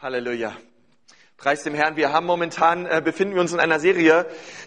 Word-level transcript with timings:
Halleluja. 0.00 0.56
Preis 1.36 1.62
dem 1.62 1.74
Herrn. 1.74 1.94
Wir 1.94 2.10
haben 2.10 2.24
momentan, 2.24 2.86
äh, 2.86 3.02
befinden 3.04 3.34
wir 3.34 3.42
uns 3.42 3.52
in 3.52 3.60
einer 3.60 3.78
Serie, 3.78 4.24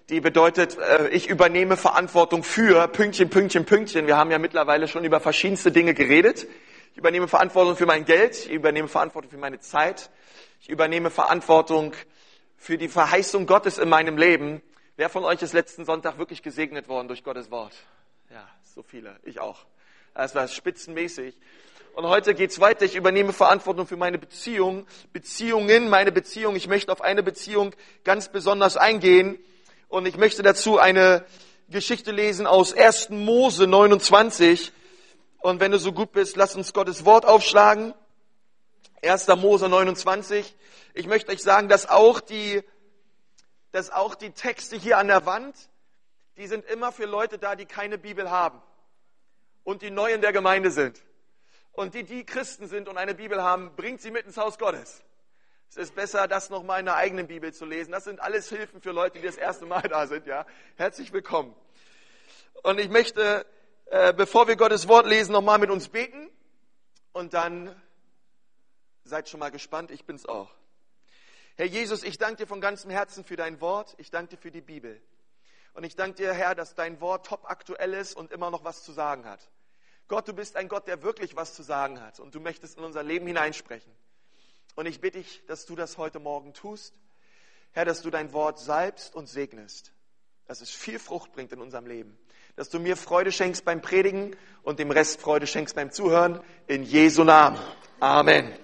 die 0.10 0.22
bedeutet, 0.22 0.78
äh, 0.78 1.08
ich 1.10 1.28
übernehme 1.28 1.76
Verantwortung 1.76 2.44
für 2.44 2.88
Pünktchen, 2.88 3.32
Pünktchen, 3.32 3.66
Pünktchen. 3.66 4.06
Wir 4.06 4.16
haben 4.16 4.30
ja 4.30 4.38
mittlerweile 4.38 4.88
schon 4.88 5.04
über 5.04 5.20
verschiedenste 5.20 5.72
Dinge 5.72 5.96
geredet. 5.96 6.46
Ich 6.92 6.98
übernehme 7.00 7.28
Verantwortung 7.28 7.76
für 7.76 7.88
mein 7.88 8.06
Geld. 8.06 8.46
Ich 8.46 8.52
übernehme 8.52 8.88
Verantwortung 8.88 9.32
für 9.32 9.40
meine 9.40 9.60
Zeit. 9.60 10.12
Ich 10.62 10.70
übernehme 10.70 11.10
Verantwortung 11.10 11.94
für 12.56 12.78
die 12.78 12.88
Verheißung 12.88 13.48
Gottes 13.48 13.80
in 13.80 13.90
meinem 13.90 14.20
Leben. 14.20 14.62
Wer 14.98 15.10
von 15.10 15.24
euch 15.24 15.42
ist 15.42 15.54
letzten 15.54 15.84
Sonntag 15.84 16.20
wirklich 16.20 16.44
gesegnet 16.44 16.88
worden 16.88 17.08
durch 17.08 17.24
Gottes 17.24 17.50
Wort? 17.50 17.74
Ja, 18.30 18.48
so 18.64 18.84
viele. 18.84 19.20
Ich 19.24 19.40
auch. 19.40 19.66
Das 20.14 20.36
war 20.36 20.48
spitzenmäßig. 20.48 21.36
Und 21.96 22.06
heute 22.06 22.36
geht's 22.36 22.60
weiter. 22.60 22.86
Ich 22.86 22.96
übernehme 22.96 23.34
Verantwortung 23.34 23.88
für 23.88 23.98
meine 23.98 24.20
Beziehung, 24.20 24.86
Beziehungen, 25.12 25.90
meine 25.90 26.12
Beziehung. 26.12 26.56
Ich 26.56 26.68
möchte 26.68 26.92
auf 26.92 27.02
eine 27.02 27.24
Beziehung 27.24 27.76
ganz 28.04 28.30
besonders 28.30 28.78
eingehen. 28.78 29.40
Und 29.88 30.06
ich 30.06 30.18
möchte 30.18 30.44
dazu 30.44 30.78
eine 30.78 31.26
Geschichte 31.70 32.12
lesen 32.12 32.46
aus 32.46 32.74
1. 32.74 33.10
Mose 33.10 33.66
29. 33.66 34.72
Und 35.40 35.60
wenn 35.60 35.72
du 35.72 35.80
so 35.80 35.94
gut 35.94 36.12
bist, 36.12 36.36
lass 36.36 36.56
uns 36.56 36.74
Gottes 36.74 37.06
Wort 37.06 37.26
aufschlagen. 37.26 37.96
1. 39.02 39.28
Mose 39.38 39.68
29. 39.68 40.56
Ich 40.94 41.08
möchte 41.08 41.32
euch 41.32 41.42
sagen, 41.42 41.70
dass 41.70 41.90
auch 41.90 42.20
die, 42.20 42.62
dass 43.72 43.90
auch 43.90 44.14
die 44.14 44.30
Texte 44.30 44.78
hier 44.78 45.00
an 45.00 45.08
der 45.08 45.26
Wand, 45.26 45.56
die 46.38 46.46
sind 46.46 46.66
immer 46.66 46.92
für 46.92 47.06
Leute 47.06 47.40
da, 47.40 47.56
die 47.56 47.66
keine 47.66 47.98
Bibel 47.98 48.30
haben 48.30 48.62
und 49.64 49.82
die 49.82 49.92
neu 49.92 50.14
in 50.14 50.22
der 50.22 50.34
Gemeinde 50.34 50.72
sind. 50.72 51.02
Und 51.72 51.96
die, 51.96 52.04
die 52.04 52.26
Christen 52.26 52.68
sind 52.68 52.88
und 52.88 52.98
eine 52.98 53.16
Bibel 53.16 53.42
haben, 53.42 53.76
bringt 53.76 54.02
sie 54.02 54.12
mit 54.12 54.26
ins 54.26 54.38
Haus 54.38 54.60
Gottes. 54.60 55.04
Es 55.70 55.78
ist 55.78 55.96
besser, 55.96 56.28
das 56.28 56.52
nochmal 56.52 56.82
in 56.82 56.86
der 56.86 56.98
eigenen 56.98 57.26
Bibel 57.26 57.52
zu 57.52 57.66
lesen. 57.66 57.92
Das 57.92 58.04
sind 58.04 58.22
alles 58.22 58.48
Hilfen 58.50 58.80
für 58.80 58.92
Leute, 58.92 59.20
die 59.20 59.26
das 59.26 59.38
erste 59.38 59.66
Mal 59.66 59.82
da 59.82 60.06
sind. 60.06 60.28
Ja, 60.28 60.46
herzlich 60.76 61.12
willkommen. 61.14 61.56
Und 62.62 62.80
ich 62.80 62.90
möchte, 62.90 63.46
äh, 63.88 64.14
bevor 64.14 64.48
wir 64.48 64.56
Gottes 64.56 64.88
Wort 64.88 65.08
lesen, 65.08 65.32
nochmal 65.32 65.58
mit 65.58 65.72
uns 65.72 65.90
beten. 65.90 66.30
Und 67.12 67.34
dann 67.34 67.76
seid 69.04 69.30
schon 69.30 69.40
mal 69.40 69.50
gespannt. 69.50 69.90
Ich 69.90 70.06
bin's 70.06 70.28
auch. 70.28 70.52
Herr 71.56 71.66
Jesus, 71.66 72.04
ich 72.04 72.20
danke 72.20 72.44
dir 72.44 72.48
von 72.48 72.62
ganzem 72.62 72.92
Herzen 72.92 73.24
für 73.24 73.36
dein 73.36 73.60
Wort. 73.60 73.96
Ich 73.98 74.12
danke 74.12 74.36
dir 74.36 74.42
für 74.42 74.52
die 74.52 74.62
Bibel. 74.62 75.02
Und 75.74 75.84
ich 75.84 75.96
danke 75.96 76.18
dir, 76.18 76.34
Herr, 76.34 76.54
dass 76.54 76.76
dein 76.76 77.02
Wort 77.02 77.26
top 77.26 77.50
aktuell 77.50 77.96
ist 77.96 78.16
und 78.16 78.32
immer 78.32 78.52
noch 78.52 78.64
was 78.64 78.84
zu 78.84 78.92
sagen 78.92 79.26
hat. 79.26 79.50
Gott, 80.14 80.28
du 80.28 80.34
bist 80.34 80.56
ein 80.58 80.68
Gott, 80.68 80.86
der 80.86 81.02
wirklich 81.02 81.36
was 81.36 81.56
zu 81.56 81.64
sagen 81.64 82.00
hat 82.00 82.20
und 82.20 82.36
du 82.36 82.40
möchtest 82.40 82.78
in 82.78 82.84
unser 82.84 83.02
Leben 83.02 83.26
hineinsprechen. 83.26 83.92
Und 84.76 84.86
ich 84.86 85.02
bitte 85.02 85.18
dich, 85.18 85.42
dass 85.48 85.66
du 85.66 85.76
das 85.76 85.98
heute 85.98 86.20
Morgen 86.20 86.54
tust. 86.54 86.94
Herr, 87.72 87.84
dass 87.84 88.04
du 88.04 88.12
dein 88.12 88.32
Wort 88.32 88.60
salbst 88.60 89.16
und 89.16 89.28
segnest, 89.28 89.92
dass 90.46 90.62
es 90.62 90.70
viel 90.70 91.00
Frucht 91.00 91.32
bringt 91.32 91.52
in 91.52 91.60
unserem 91.60 91.88
Leben. 91.88 92.16
Dass 92.56 92.70
du 92.70 92.80
mir 92.80 92.96
Freude 92.96 93.32
schenkst 93.32 93.66
beim 93.66 93.82
Predigen 93.82 94.36
und 94.62 94.78
dem 94.78 94.92
Rest 94.92 95.20
Freude 95.20 95.48
schenkst 95.48 95.76
beim 95.76 95.90
Zuhören. 95.90 96.42
In 96.68 96.84
Jesu 96.84 97.24
Namen. 97.24 97.60
Amen. 98.00 98.56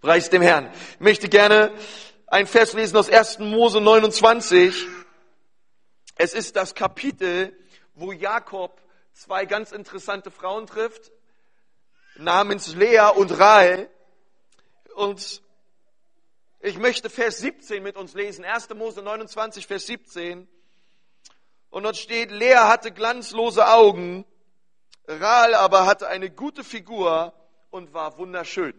Preis 0.00 0.30
dem 0.30 0.42
Herrn. 0.42 0.70
Ich 0.92 1.00
möchte 1.00 1.28
gerne 1.28 1.74
ein 2.28 2.46
Vers 2.46 2.74
lesen 2.74 2.96
aus 2.96 3.10
1. 3.10 3.40
Mose 3.40 3.80
29. 3.80 4.86
Es 6.14 6.34
ist 6.34 6.54
das 6.54 6.76
Kapitel, 6.76 7.52
wo 7.94 8.12
Jakob 8.12 8.81
zwei 9.12 9.44
ganz 9.46 9.72
interessante 9.72 10.30
Frauen 10.30 10.66
trifft, 10.66 11.12
namens 12.16 12.74
Lea 12.74 13.10
und 13.14 13.38
Rahel. 13.38 13.90
Und 14.94 15.42
ich 16.60 16.78
möchte 16.78 17.10
Vers 17.10 17.38
17 17.38 17.82
mit 17.82 17.96
uns 17.96 18.14
lesen, 18.14 18.44
1. 18.44 18.70
Mose 18.70 19.02
29, 19.02 19.66
Vers 19.66 19.86
17. 19.86 20.48
Und 21.70 21.82
dort 21.84 21.96
steht, 21.96 22.30
Lea 22.30 22.56
hatte 22.56 22.92
glanzlose 22.92 23.66
Augen, 23.66 24.26
Rahel 25.06 25.54
aber 25.54 25.86
hatte 25.86 26.08
eine 26.08 26.30
gute 26.30 26.64
Figur 26.64 27.32
und 27.70 27.94
war 27.94 28.18
wunderschön. 28.18 28.74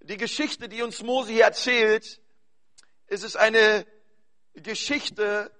Die 0.00 0.16
Geschichte, 0.16 0.68
die 0.68 0.82
uns 0.82 1.02
Mose 1.02 1.32
hier 1.32 1.44
erzählt, 1.44 2.20
ist 3.06 3.24
es 3.24 3.36
eine 3.36 3.86
Geschichte 4.54 5.50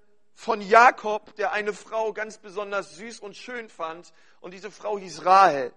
von 0.41 0.59
Jakob, 0.59 1.35
der 1.35 1.51
eine 1.51 1.71
Frau 1.71 2.13
ganz 2.13 2.39
besonders 2.39 2.95
süß 2.95 3.19
und 3.19 3.37
schön 3.37 3.69
fand. 3.69 4.11
Und 4.39 4.55
diese 4.55 4.71
Frau 4.71 4.97
hieß 4.97 5.23
Rahel. 5.23 5.71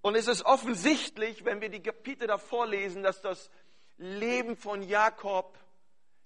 Und 0.00 0.14
es 0.14 0.28
ist 0.28 0.44
offensichtlich, 0.44 1.44
wenn 1.44 1.60
wir 1.60 1.70
die 1.70 1.82
Kapitel 1.82 2.28
davor 2.28 2.68
lesen, 2.68 3.02
dass 3.02 3.20
das 3.20 3.50
Leben 3.98 4.56
von 4.56 4.80
Jakob 4.80 5.58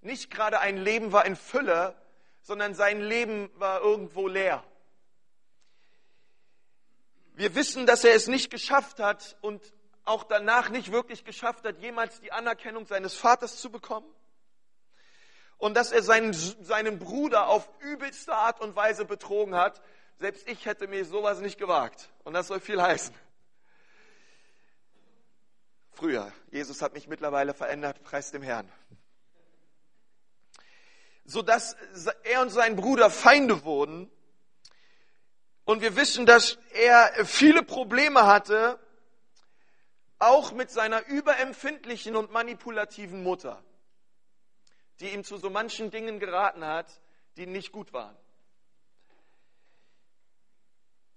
nicht 0.02 0.30
gerade 0.30 0.60
ein 0.60 0.76
Leben 0.76 1.10
war 1.10 1.24
in 1.24 1.36
Fülle, 1.36 1.96
sondern 2.42 2.74
sein 2.74 3.00
Leben 3.00 3.50
war 3.54 3.80
irgendwo 3.80 4.28
leer. 4.28 4.62
Wir 7.32 7.54
wissen, 7.54 7.86
dass 7.86 8.04
er 8.04 8.14
es 8.14 8.26
nicht 8.26 8.50
geschafft 8.50 9.00
hat 9.00 9.38
und 9.40 9.72
auch 10.04 10.24
danach 10.24 10.68
nicht 10.68 10.92
wirklich 10.92 11.24
geschafft 11.24 11.64
hat, 11.64 11.78
jemals 11.78 12.20
die 12.20 12.30
Anerkennung 12.30 12.84
seines 12.84 13.14
Vaters 13.14 13.56
zu 13.56 13.70
bekommen 13.70 14.06
und 15.58 15.74
dass 15.74 15.92
er 15.92 16.02
seinen, 16.02 16.32
seinen 16.32 16.98
Bruder 16.98 17.48
auf 17.48 17.68
übelste 17.80 18.34
Art 18.34 18.60
und 18.60 18.76
Weise 18.76 19.04
betrogen 19.04 19.54
hat. 19.54 19.80
Selbst 20.18 20.48
ich 20.48 20.66
hätte 20.66 20.86
mir 20.86 21.04
sowas 21.04 21.40
nicht 21.40 21.58
gewagt. 21.58 22.10
Und 22.24 22.34
das 22.34 22.48
soll 22.48 22.60
viel 22.60 22.80
heißen. 22.80 23.14
Früher. 25.92 26.30
Jesus 26.50 26.82
hat 26.82 26.92
mich 26.92 27.08
mittlerweile 27.08 27.54
verändert. 27.54 28.02
Preis 28.02 28.30
dem 28.30 28.42
Herrn. 28.42 28.70
Sodass 31.24 31.76
er 32.24 32.42
und 32.42 32.50
sein 32.50 32.76
Bruder 32.76 33.10
Feinde 33.10 33.64
wurden. 33.64 34.10
Und 35.64 35.80
wir 35.80 35.96
wissen, 35.96 36.26
dass 36.26 36.58
er 36.72 37.24
viele 37.24 37.62
Probleme 37.62 38.26
hatte, 38.26 38.78
auch 40.18 40.52
mit 40.52 40.70
seiner 40.70 41.06
überempfindlichen 41.06 42.14
und 42.14 42.30
manipulativen 42.30 43.22
Mutter 43.22 43.62
die 45.00 45.10
ihm 45.10 45.24
zu 45.24 45.36
so 45.36 45.50
manchen 45.50 45.90
Dingen 45.90 46.18
geraten 46.18 46.64
hat, 46.64 46.86
die 47.36 47.46
nicht 47.46 47.72
gut 47.72 47.92
waren. 47.92 48.16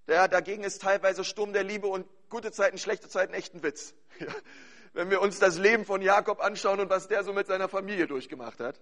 Ja, 0.08 0.28
dagegen 0.28 0.64
ist 0.64 0.82
teilweise 0.82 1.24
Sturm 1.24 1.54
der 1.54 1.64
Liebe 1.64 1.88
und 1.88 2.08
gute 2.30 2.52
Zeiten, 2.52 2.78
schlechte 2.78 3.10
Zeiten 3.10 3.34
echt 3.34 3.54
ein 3.54 3.64
Witz. 3.64 3.94
Ja, 4.20 4.34
wenn 4.94 5.12
wir 5.12 5.22
uns 5.22 5.38
das 5.38 5.60
Leben 5.60 5.86
von 5.86 6.02
Jakob 6.02 6.42
anschauen 6.42 6.80
und 6.80 6.90
was 6.90 7.08
der 7.08 7.24
so 7.24 7.32
mit 7.32 7.46
seiner 7.46 7.70
Familie 7.70 8.08
durchgemacht 8.08 8.60
hat. 8.60 8.82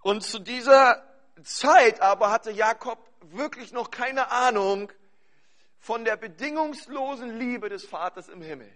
Und 0.00 0.22
zu 0.22 0.38
dieser 0.38 1.04
Zeit 1.42 2.00
aber 2.00 2.30
hatte 2.30 2.52
Jakob 2.52 2.98
wirklich 3.20 3.72
noch 3.72 3.90
keine 3.90 4.30
Ahnung 4.30 4.92
von 5.78 6.04
der 6.04 6.16
bedingungslosen 6.16 7.38
Liebe 7.38 7.68
des 7.68 7.84
Vaters 7.84 8.28
im 8.28 8.40
Himmel. 8.40 8.72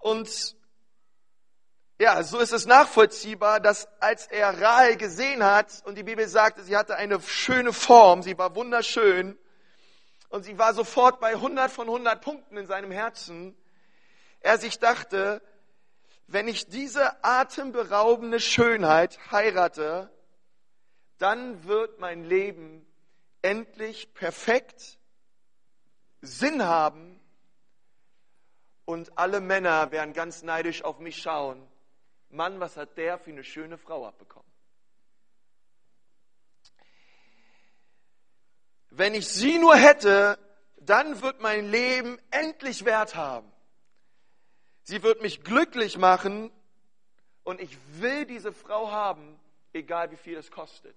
Und 0.00 0.56
ja, 2.00 2.22
so 2.22 2.38
ist 2.38 2.52
es 2.52 2.64
nachvollziehbar, 2.64 3.60
dass 3.60 3.86
als 4.00 4.26
er 4.26 4.58
Rahel 4.58 4.96
gesehen 4.96 5.44
hat 5.44 5.82
und 5.84 5.98
die 5.98 6.02
Bibel 6.02 6.26
sagte, 6.26 6.62
sie 6.62 6.74
hatte 6.74 6.96
eine 6.96 7.20
schöne 7.20 7.74
Form, 7.74 8.22
sie 8.22 8.38
war 8.38 8.54
wunderschön 8.54 9.38
und 10.30 10.42
sie 10.42 10.56
war 10.56 10.72
sofort 10.72 11.20
bei 11.20 11.32
100 11.32 11.70
von 11.70 11.88
100 11.88 12.22
Punkten 12.22 12.56
in 12.56 12.66
seinem 12.66 12.90
Herzen, 12.90 13.54
er 14.40 14.56
sich 14.56 14.78
dachte, 14.78 15.42
wenn 16.26 16.48
ich 16.48 16.68
diese 16.68 17.22
atemberaubende 17.22 18.40
Schönheit 18.40 19.18
heirate, 19.30 20.10
dann 21.18 21.64
wird 21.64 22.00
mein 22.00 22.24
Leben 22.24 22.86
endlich 23.42 24.14
perfekt, 24.14 24.98
Sinn 26.22 26.64
haben 26.64 27.20
und 28.86 29.18
alle 29.18 29.42
Männer 29.42 29.90
werden 29.90 30.14
ganz 30.14 30.42
neidisch 30.42 30.82
auf 30.82 30.98
mich 30.98 31.20
schauen 31.20 31.69
Mann, 32.30 32.60
was 32.60 32.76
hat 32.76 32.96
der 32.96 33.18
für 33.18 33.30
eine 33.30 33.44
schöne 33.44 33.76
Frau 33.76 34.06
abbekommen? 34.06 34.50
Wenn 38.90 39.14
ich 39.14 39.28
sie 39.28 39.58
nur 39.58 39.76
hätte, 39.76 40.38
dann 40.76 41.22
wird 41.22 41.40
mein 41.40 41.70
Leben 41.70 42.18
endlich 42.30 42.84
Wert 42.84 43.14
haben. 43.14 43.50
Sie 44.82 45.02
wird 45.02 45.22
mich 45.22 45.44
glücklich 45.44 45.98
machen 45.98 46.50
und 47.44 47.60
ich 47.60 47.76
will 48.00 48.26
diese 48.26 48.52
Frau 48.52 48.90
haben, 48.90 49.38
egal 49.72 50.10
wie 50.10 50.16
viel 50.16 50.36
es 50.36 50.50
kostet. 50.50 50.96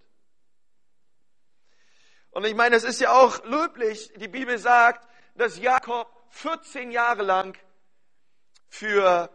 Und 2.32 2.46
ich 2.46 2.56
meine, 2.56 2.76
es 2.76 2.84
ist 2.84 3.00
ja 3.00 3.12
auch 3.12 3.44
löblich, 3.44 4.12
die 4.16 4.28
Bibel 4.28 4.58
sagt, 4.58 5.08
dass 5.36 5.60
Jakob 5.60 6.08
14 6.30 6.92
Jahre 6.92 7.22
lang 7.22 7.56
für 8.70 9.30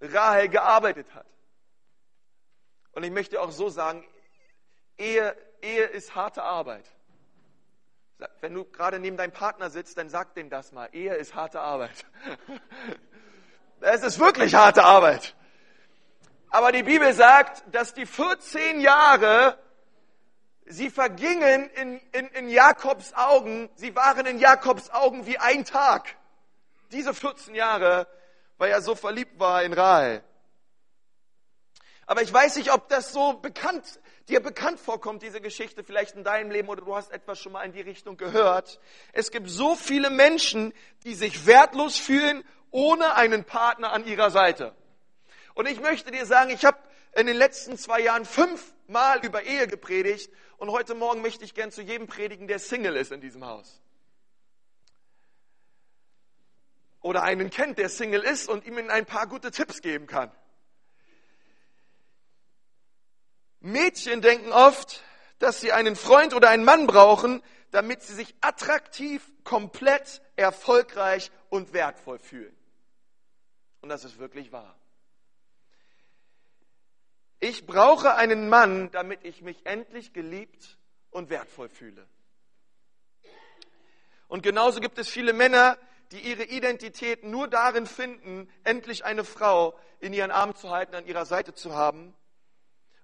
Rahel 0.00 0.48
gearbeitet 0.48 1.14
hat. 1.14 1.26
Und 2.92 3.04
ich 3.04 3.10
möchte 3.10 3.40
auch 3.40 3.50
so 3.50 3.68
sagen, 3.68 4.04
Ehe, 4.96 5.36
Ehe 5.62 5.84
ist 5.84 6.14
harte 6.14 6.42
Arbeit. 6.42 6.84
Wenn 8.40 8.54
du 8.54 8.64
gerade 8.64 8.98
neben 8.98 9.16
deinem 9.16 9.32
Partner 9.32 9.70
sitzt, 9.70 9.96
dann 9.96 10.08
sag 10.08 10.34
dem 10.34 10.50
das 10.50 10.72
mal. 10.72 10.88
Ehe 10.92 11.14
ist 11.14 11.34
harte 11.34 11.60
Arbeit. 11.60 12.04
Es 13.80 14.02
ist 14.02 14.18
wirklich 14.18 14.56
harte 14.56 14.82
Arbeit. 14.82 15.36
Aber 16.50 16.72
die 16.72 16.82
Bibel 16.82 17.12
sagt, 17.12 17.62
dass 17.72 17.94
die 17.94 18.06
14 18.06 18.80
Jahre, 18.80 19.56
sie 20.66 20.90
vergingen 20.90 21.70
in, 21.70 22.00
in, 22.10 22.26
in 22.26 22.48
Jakobs 22.48 23.14
Augen, 23.14 23.70
sie 23.76 23.94
waren 23.94 24.26
in 24.26 24.40
Jakobs 24.40 24.90
Augen 24.90 25.26
wie 25.26 25.38
ein 25.38 25.64
Tag. 25.64 26.16
Diese 26.90 27.14
14 27.14 27.54
Jahre, 27.54 28.08
weil 28.58 28.70
er 28.70 28.82
so 28.82 28.94
verliebt 28.94 29.38
war 29.38 29.62
in 29.62 29.72
Rahel. 29.72 30.22
Aber 32.06 32.22
ich 32.22 32.32
weiß 32.32 32.56
nicht, 32.56 32.72
ob 32.72 32.88
das 32.88 33.12
so 33.12 33.34
bekannt, 33.34 34.00
dir 34.28 34.40
bekannt 34.40 34.80
vorkommt, 34.80 35.22
diese 35.22 35.40
Geschichte 35.40 35.84
vielleicht 35.84 36.16
in 36.16 36.24
deinem 36.24 36.50
Leben 36.50 36.68
oder 36.68 36.82
du 36.82 36.96
hast 36.96 37.10
etwas 37.12 37.38
schon 37.38 37.52
mal 37.52 37.64
in 37.64 37.72
die 37.72 37.80
Richtung 37.80 38.16
gehört. 38.16 38.80
Es 39.12 39.30
gibt 39.30 39.48
so 39.48 39.74
viele 39.74 40.10
Menschen, 40.10 40.72
die 41.04 41.14
sich 41.14 41.46
wertlos 41.46 41.98
fühlen 41.98 42.44
ohne 42.70 43.14
einen 43.14 43.44
Partner 43.44 43.92
an 43.92 44.06
ihrer 44.06 44.30
Seite. 44.30 44.74
Und 45.54 45.66
ich 45.66 45.80
möchte 45.80 46.10
dir 46.10 46.26
sagen, 46.26 46.50
ich 46.50 46.64
habe 46.64 46.78
in 47.14 47.26
den 47.26 47.36
letzten 47.36 47.76
zwei 47.76 48.00
Jahren 48.00 48.24
fünfmal 48.24 49.24
über 49.24 49.42
Ehe 49.42 49.66
gepredigt 49.66 50.30
und 50.56 50.70
heute 50.70 50.94
Morgen 50.94 51.22
möchte 51.22 51.44
ich 51.44 51.54
gern 51.54 51.70
zu 51.70 51.82
jedem 51.82 52.06
predigen, 52.06 52.46
der 52.46 52.58
Single 52.58 52.96
ist 52.96 53.12
in 53.12 53.20
diesem 53.20 53.44
Haus. 53.44 53.82
Oder 57.08 57.22
einen 57.22 57.48
kennt, 57.48 57.78
der 57.78 57.88
Single 57.88 58.20
ist 58.20 58.50
und 58.50 58.66
ihm 58.66 58.76
ein 58.90 59.06
paar 59.06 59.26
gute 59.26 59.50
Tipps 59.50 59.80
geben 59.80 60.06
kann. 60.06 60.30
Mädchen 63.60 64.20
denken 64.20 64.52
oft, 64.52 65.02
dass 65.38 65.58
sie 65.58 65.72
einen 65.72 65.96
Freund 65.96 66.34
oder 66.34 66.50
einen 66.50 66.64
Mann 66.64 66.86
brauchen, 66.86 67.42
damit 67.70 68.02
sie 68.02 68.12
sich 68.12 68.34
attraktiv, 68.42 69.26
komplett, 69.42 70.20
erfolgreich 70.36 71.30
und 71.48 71.72
wertvoll 71.72 72.18
fühlen. 72.18 72.54
Und 73.80 73.88
das 73.88 74.04
ist 74.04 74.18
wirklich 74.18 74.52
wahr. 74.52 74.78
Ich 77.40 77.64
brauche 77.64 78.16
einen 78.16 78.50
Mann, 78.50 78.90
damit 78.90 79.24
ich 79.24 79.40
mich 79.40 79.64
endlich 79.64 80.12
geliebt 80.12 80.76
und 81.08 81.30
wertvoll 81.30 81.70
fühle. 81.70 82.06
Und 84.26 84.42
genauso 84.42 84.80
gibt 84.80 84.98
es 84.98 85.08
viele 85.08 85.32
Männer, 85.32 85.78
die 86.12 86.20
ihre 86.20 86.44
Identität 86.44 87.24
nur 87.24 87.48
darin 87.48 87.86
finden, 87.86 88.50
endlich 88.64 89.04
eine 89.04 89.24
Frau 89.24 89.78
in 90.00 90.12
ihren 90.12 90.30
Arm 90.30 90.54
zu 90.54 90.70
halten, 90.70 90.94
an 90.94 91.06
ihrer 91.06 91.26
Seite 91.26 91.54
zu 91.54 91.74
haben. 91.74 92.14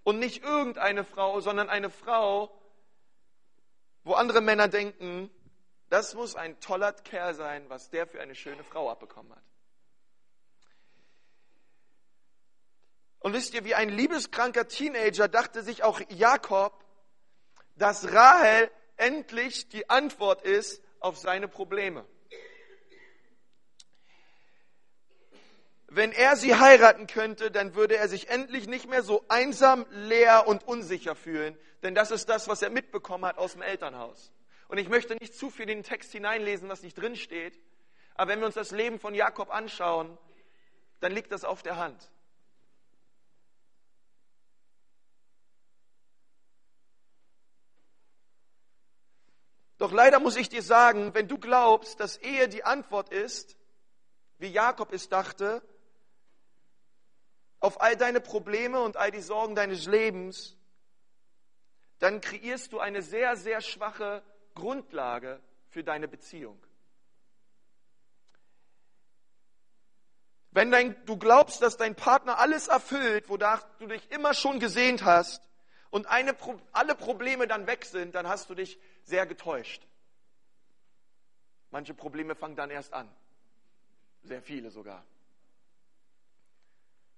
Und 0.02 0.18
nicht 0.18 0.42
irgendeine 0.42 1.04
Frau, 1.04 1.40
sondern 1.40 1.68
eine 1.68 1.90
Frau, 1.90 2.54
wo 4.04 4.14
andere 4.14 4.40
Männer 4.40 4.68
denken, 4.68 5.30
das 5.88 6.14
muss 6.14 6.34
ein 6.34 6.58
toller 6.60 6.92
Kerl 6.92 7.34
sein, 7.34 7.68
was 7.68 7.90
der 7.90 8.06
für 8.06 8.20
eine 8.20 8.34
schöne 8.34 8.64
Frau 8.64 8.90
abbekommen 8.90 9.34
hat. 9.34 9.42
Und 13.20 13.32
wisst 13.32 13.54
ihr, 13.54 13.64
wie 13.64 13.74
ein 13.74 13.88
liebeskranker 13.88 14.68
Teenager 14.68 15.28
dachte 15.28 15.62
sich 15.62 15.82
auch 15.82 16.00
Jakob, 16.10 16.84
dass 17.76 18.12
Rahel 18.12 18.70
endlich 18.96 19.68
die 19.68 19.88
Antwort 19.88 20.42
ist 20.42 20.82
auf 21.00 21.16
seine 21.16 21.48
Probleme. 21.48 22.06
Wenn 25.94 26.10
er 26.10 26.34
sie 26.34 26.56
heiraten 26.56 27.06
könnte, 27.06 27.52
dann 27.52 27.76
würde 27.76 27.96
er 27.96 28.08
sich 28.08 28.28
endlich 28.28 28.66
nicht 28.66 28.88
mehr 28.90 29.04
so 29.04 29.24
einsam, 29.28 29.86
leer 29.90 30.48
und 30.48 30.66
unsicher 30.66 31.14
fühlen, 31.14 31.56
denn 31.84 31.94
das 31.94 32.10
ist 32.10 32.28
das, 32.28 32.48
was 32.48 32.62
er 32.62 32.70
mitbekommen 32.70 33.24
hat 33.24 33.38
aus 33.38 33.52
dem 33.52 33.62
Elternhaus. 33.62 34.32
Und 34.66 34.78
ich 34.78 34.88
möchte 34.88 35.14
nicht 35.14 35.36
zu 35.36 35.50
viel 35.50 35.70
in 35.70 35.78
den 35.78 35.84
Text 35.84 36.10
hineinlesen, 36.10 36.68
was 36.68 36.82
nicht 36.82 36.98
drin 36.98 37.14
steht, 37.14 37.60
aber 38.16 38.32
wenn 38.32 38.40
wir 38.40 38.46
uns 38.46 38.56
das 38.56 38.72
Leben 38.72 38.98
von 38.98 39.14
Jakob 39.14 39.54
anschauen, 39.54 40.18
dann 40.98 41.12
liegt 41.12 41.30
das 41.30 41.44
auf 41.44 41.62
der 41.62 41.76
Hand. 41.76 42.10
Doch 49.78 49.92
leider 49.92 50.18
muss 50.18 50.34
ich 50.34 50.48
dir 50.48 50.62
sagen, 50.62 51.14
wenn 51.14 51.28
du 51.28 51.38
glaubst, 51.38 52.00
dass 52.00 52.16
Ehe 52.16 52.48
die 52.48 52.64
Antwort 52.64 53.10
ist, 53.10 53.56
wie 54.38 54.48
Jakob 54.48 54.92
es 54.92 55.08
dachte, 55.08 55.62
auf 57.64 57.80
all 57.80 57.96
deine 57.96 58.20
Probleme 58.20 58.78
und 58.82 58.98
all 58.98 59.10
die 59.10 59.22
Sorgen 59.22 59.54
deines 59.54 59.86
Lebens, 59.86 60.54
dann 61.98 62.20
kreierst 62.20 62.74
du 62.74 62.78
eine 62.78 63.00
sehr, 63.00 63.36
sehr 63.36 63.62
schwache 63.62 64.22
Grundlage 64.54 65.40
für 65.70 65.82
deine 65.82 66.06
Beziehung. 66.06 66.62
Wenn 70.50 70.70
dein, 70.70 70.94
du 71.06 71.16
glaubst, 71.16 71.62
dass 71.62 71.78
dein 71.78 71.94
Partner 71.94 72.38
alles 72.38 72.68
erfüllt, 72.68 73.30
wonach 73.30 73.62
du 73.78 73.86
dich 73.86 74.10
immer 74.10 74.34
schon 74.34 74.60
gesehnt 74.60 75.02
hast, 75.02 75.42
und 75.88 76.06
eine, 76.06 76.36
alle 76.72 76.94
Probleme 76.94 77.46
dann 77.46 77.66
weg 77.66 77.86
sind, 77.86 78.14
dann 78.14 78.28
hast 78.28 78.50
du 78.50 78.54
dich 78.54 78.78
sehr 79.04 79.24
getäuscht. 79.26 79.86
Manche 81.70 81.94
Probleme 81.94 82.34
fangen 82.34 82.56
dann 82.56 82.70
erst 82.70 82.92
an. 82.92 83.08
Sehr 84.22 84.42
viele 84.42 84.70
sogar. 84.70 85.04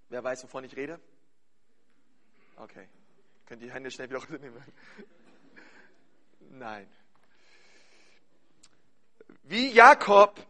Wer 0.09 0.23
weiß, 0.23 0.45
wovon 0.45 0.65
ich 0.65 0.77
rede? 0.77 1.01
Okay. 2.57 2.89
Könnt 3.47 3.63
die 3.63 3.73
Hände 3.73 3.91
schnell 3.91 4.09
wieder 4.09 4.19
runternehmen? 4.21 4.63
Nein. 6.51 6.89
Wie 9.43 9.71
Jakob 9.71 10.45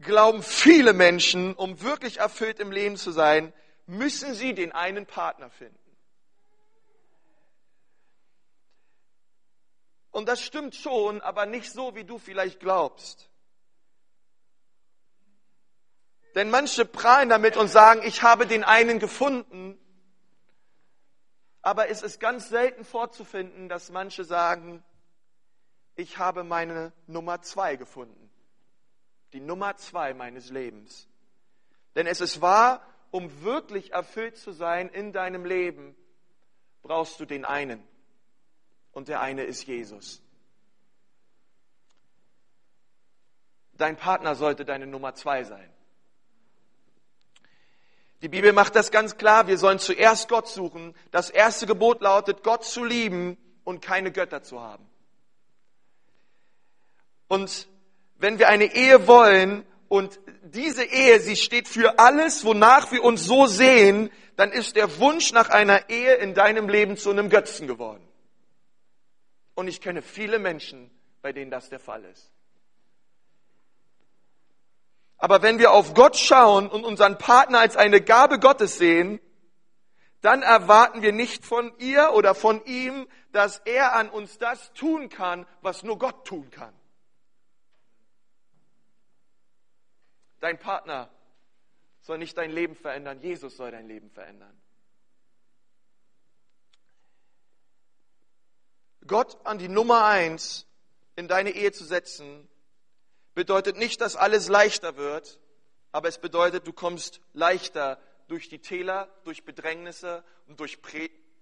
glauben 0.00 0.42
viele 0.42 0.92
Menschen, 0.92 1.54
um 1.54 1.80
wirklich 1.80 2.18
erfüllt 2.18 2.58
im 2.58 2.72
Leben 2.72 2.96
zu 2.96 3.10
sein, 3.10 3.52
müssen 3.86 4.34
sie 4.34 4.54
den 4.54 4.72
einen 4.72 5.06
Partner 5.06 5.50
finden. 5.50 5.78
Und 10.10 10.28
das 10.28 10.42
stimmt 10.42 10.74
schon, 10.74 11.20
aber 11.20 11.46
nicht 11.46 11.70
so, 11.70 11.94
wie 11.94 12.04
du 12.04 12.18
vielleicht 12.18 12.60
glaubst. 12.60 13.30
Denn 16.34 16.50
manche 16.50 16.84
prahlen 16.84 17.28
damit 17.28 17.56
und 17.56 17.68
sagen, 17.68 18.02
ich 18.04 18.22
habe 18.22 18.46
den 18.46 18.64
einen 18.64 18.98
gefunden. 18.98 19.78
Aber 21.62 21.88
es 21.88 22.02
ist 22.02 22.20
ganz 22.20 22.48
selten 22.48 22.84
vorzufinden, 22.84 23.68
dass 23.68 23.90
manche 23.90 24.24
sagen, 24.24 24.82
ich 25.96 26.18
habe 26.18 26.44
meine 26.44 26.92
Nummer 27.06 27.42
zwei 27.42 27.76
gefunden. 27.76 28.30
Die 29.32 29.40
Nummer 29.40 29.76
zwei 29.76 30.14
meines 30.14 30.50
Lebens. 30.50 31.08
Denn 31.94 32.06
es 32.06 32.20
ist 32.20 32.40
wahr, 32.40 32.86
um 33.10 33.42
wirklich 33.42 33.92
erfüllt 33.92 34.36
zu 34.36 34.52
sein 34.52 34.88
in 34.88 35.12
deinem 35.12 35.44
Leben, 35.44 35.96
brauchst 36.82 37.20
du 37.20 37.26
den 37.26 37.44
einen 37.44 37.86
und 38.92 39.08
der 39.08 39.20
eine 39.20 39.44
ist 39.44 39.66
Jesus. 39.66 40.22
Dein 43.72 43.96
Partner 43.96 44.34
sollte 44.34 44.64
deine 44.64 44.86
Nummer 44.86 45.14
zwei 45.14 45.44
sein. 45.44 45.72
Die 48.22 48.28
Bibel 48.28 48.52
macht 48.52 48.76
das 48.76 48.90
ganz 48.90 49.16
klar, 49.16 49.46
wir 49.46 49.56
sollen 49.56 49.78
zuerst 49.78 50.28
Gott 50.28 50.46
suchen. 50.46 50.94
Das 51.10 51.30
erste 51.30 51.66
Gebot 51.66 52.02
lautet, 52.02 52.42
Gott 52.42 52.64
zu 52.64 52.84
lieben 52.84 53.38
und 53.64 53.80
keine 53.80 54.12
Götter 54.12 54.42
zu 54.42 54.60
haben. 54.60 54.86
Und 57.28 57.68
wenn 58.16 58.38
wir 58.38 58.48
eine 58.48 58.74
Ehe 58.74 59.06
wollen 59.06 59.64
und 59.88 60.20
diese 60.42 60.84
Ehe, 60.84 61.20
sie 61.20 61.36
steht 61.36 61.68
für 61.68 61.98
alles, 61.98 62.44
wonach 62.44 62.92
wir 62.92 63.02
uns 63.02 63.24
so 63.24 63.46
sehen, 63.46 64.10
dann 64.36 64.52
ist 64.52 64.76
der 64.76 64.98
Wunsch 64.98 65.32
nach 65.32 65.48
einer 65.48 65.88
Ehe 65.88 66.14
in 66.14 66.34
deinem 66.34 66.68
Leben 66.68 66.96
zu 66.96 67.10
einem 67.10 67.30
Götzen 67.30 67.66
geworden. 67.66 68.06
Und 69.54 69.68
ich 69.68 69.80
kenne 69.80 70.02
viele 70.02 70.38
Menschen, 70.38 70.90
bei 71.22 71.32
denen 71.32 71.50
das 71.50 71.68
der 71.68 71.80
Fall 71.80 72.04
ist. 72.04 72.30
Aber 75.20 75.42
wenn 75.42 75.58
wir 75.58 75.72
auf 75.72 75.92
Gott 75.92 76.16
schauen 76.16 76.68
und 76.68 76.82
unseren 76.82 77.18
Partner 77.18 77.60
als 77.60 77.76
eine 77.76 78.00
Gabe 78.00 78.40
Gottes 78.40 78.78
sehen, 78.78 79.20
dann 80.22 80.42
erwarten 80.42 81.02
wir 81.02 81.12
nicht 81.12 81.44
von 81.44 81.72
ihr 81.78 82.12
oder 82.14 82.34
von 82.34 82.64
ihm, 82.64 83.06
dass 83.30 83.58
er 83.60 83.94
an 83.94 84.08
uns 84.08 84.38
das 84.38 84.72
tun 84.72 85.10
kann, 85.10 85.46
was 85.60 85.82
nur 85.82 85.98
Gott 85.98 86.26
tun 86.26 86.50
kann. 86.50 86.74
Dein 90.40 90.58
Partner 90.58 91.10
soll 92.00 92.16
nicht 92.16 92.36
dein 92.38 92.50
Leben 92.50 92.74
verändern, 92.74 93.20
Jesus 93.20 93.56
soll 93.56 93.70
dein 93.70 93.86
Leben 93.86 94.10
verändern. 94.10 94.58
Gott 99.06 99.38
an 99.44 99.58
die 99.58 99.68
Nummer 99.68 100.04
eins 100.06 100.66
in 101.16 101.28
deine 101.28 101.50
Ehe 101.50 101.72
zu 101.72 101.84
setzen, 101.84 102.49
bedeutet 103.34 103.76
nicht, 103.76 104.00
dass 104.00 104.16
alles 104.16 104.48
leichter 104.48 104.96
wird, 104.96 105.40
aber 105.92 106.08
es 106.08 106.18
bedeutet, 106.18 106.66
du 106.66 106.72
kommst 106.72 107.20
leichter 107.32 108.00
durch 108.28 108.48
die 108.48 108.60
Täler, 108.60 109.08
durch 109.24 109.44
Bedrängnisse 109.44 110.24
und 110.46 110.60
durch 110.60 110.78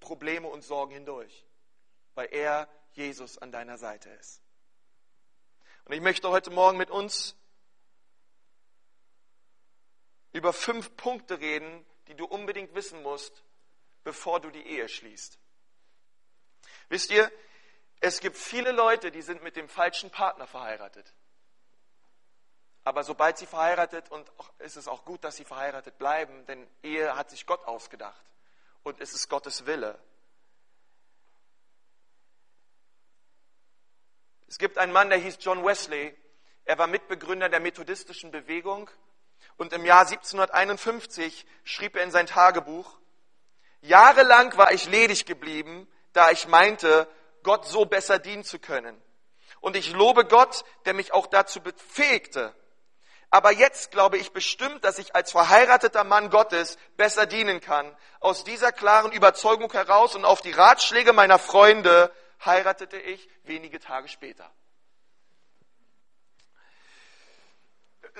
Probleme 0.00 0.49
und 0.49 0.62
Sorgen 0.62 0.92
hindurch, 0.92 1.47
weil 2.14 2.28
er 2.33 2.68
Jesus 2.92 3.38
an 3.38 3.52
deiner 3.52 3.78
Seite 3.78 4.09
ist. 4.11 4.42
Und 5.85 5.92
ich 5.92 6.00
möchte 6.00 6.28
heute 6.30 6.50
Morgen 6.50 6.78
mit 6.78 6.90
uns 6.90 7.37
über 10.33 10.52
fünf 10.52 10.97
Punkte 10.97 11.40
reden, 11.40 11.85
die 12.09 12.14
du 12.14 12.25
unbedingt 12.26 12.75
wissen 12.75 13.02
musst, 13.02 13.45
bevor 14.04 14.40
du 14.40 14.50
die 14.50 14.66
Ehe 14.66 14.88
schließt. 14.88 15.38
Wisst 16.88 17.11
ihr, 17.11 17.30
es 18.00 18.21
gibt 18.21 18.37
viele 18.37 18.73
Leute, 18.73 19.11
die 19.11 19.23
sind 19.23 19.42
mit 19.42 19.57
dem 19.57 19.68
falschen 19.68 20.11
Partner 20.11 20.47
verheiratet. 20.47 21.12
Aber 22.88 23.04
sobald 23.04 23.37
sie 23.37 23.45
verheiratet, 23.45 24.11
und 24.11 24.33
ist 24.61 24.76
es 24.76 24.88
auch 24.88 25.04
gut, 25.04 25.23
dass 25.23 25.37
sie 25.37 25.45
verheiratet 25.45 25.99
bleiben, 25.99 26.47
denn 26.47 26.66
Ehe 26.83 27.14
hat 27.16 27.28
sich 27.28 27.45
Gott 27.45 27.62
ausgedacht 27.66 28.25
und 28.83 28.99
es 29.02 29.12
ist 29.12 29.28
Gottes 29.28 29.66
Wille. 29.66 29.99
Es 34.47 34.57
gibt 34.57 34.78
einen 34.78 34.90
Mann, 34.90 35.11
der 35.11 35.18
hieß 35.18 35.37
John 35.38 35.66
Wesley. 35.66 36.16
Er 36.64 36.78
war 36.78 36.87
Mitbegründer 36.87 37.50
der 37.50 37.61
methodistischen 37.61 38.30
Bewegung 38.30 38.88
und 39.59 39.75
im 39.75 39.85
Jahr 39.85 40.07
1751 40.07 41.45
schrieb 41.64 41.95
er 41.95 42.04
in 42.04 42.11
sein 42.11 42.26
Tagebuch, 42.26 42.97
Jahrelang 43.83 44.57
war 44.57 44.73
ich 44.73 44.87
ledig 44.87 45.26
geblieben, 45.26 45.87
da 46.14 46.30
ich 46.30 46.49
meinte, 46.49 47.07
Gott 47.42 47.66
so 47.66 47.85
besser 47.85 48.18
dienen 48.18 48.45
zu 48.45 48.59
können. 48.59 48.99
Und 49.61 49.76
ich 49.76 49.92
lobe 49.92 50.25
Gott, 50.25 50.64
der 50.87 50.95
mich 50.95 51.12
auch 51.12 51.26
dazu 51.26 51.61
befähigte. 51.61 52.54
Aber 53.30 53.52
jetzt 53.52 53.90
glaube 53.90 54.16
ich 54.16 54.32
bestimmt, 54.32 54.85
dass 54.85 54.99
ich 54.99 55.14
als 55.14 55.32
verheirateter 55.32 56.02
Mann 56.04 56.30
Gottes 56.30 56.78
besser 56.97 57.26
dienen 57.26 57.61
kann. 57.61 57.94
Aus 58.20 58.42
dieser 58.42 58.73
klaren 58.73 59.12
Überzeugung 59.12 59.70
heraus 59.73 60.14
und 60.14 60.25
auf 60.25 60.40
die 60.40 60.52
Ratschläge 60.52 61.12
meiner 61.12 61.38
Freunde 61.38 62.11
heiratete 62.44 62.97
ich 62.99 63.28
wenige 63.42 63.80
Tage 63.80 64.08
später. 64.08 64.50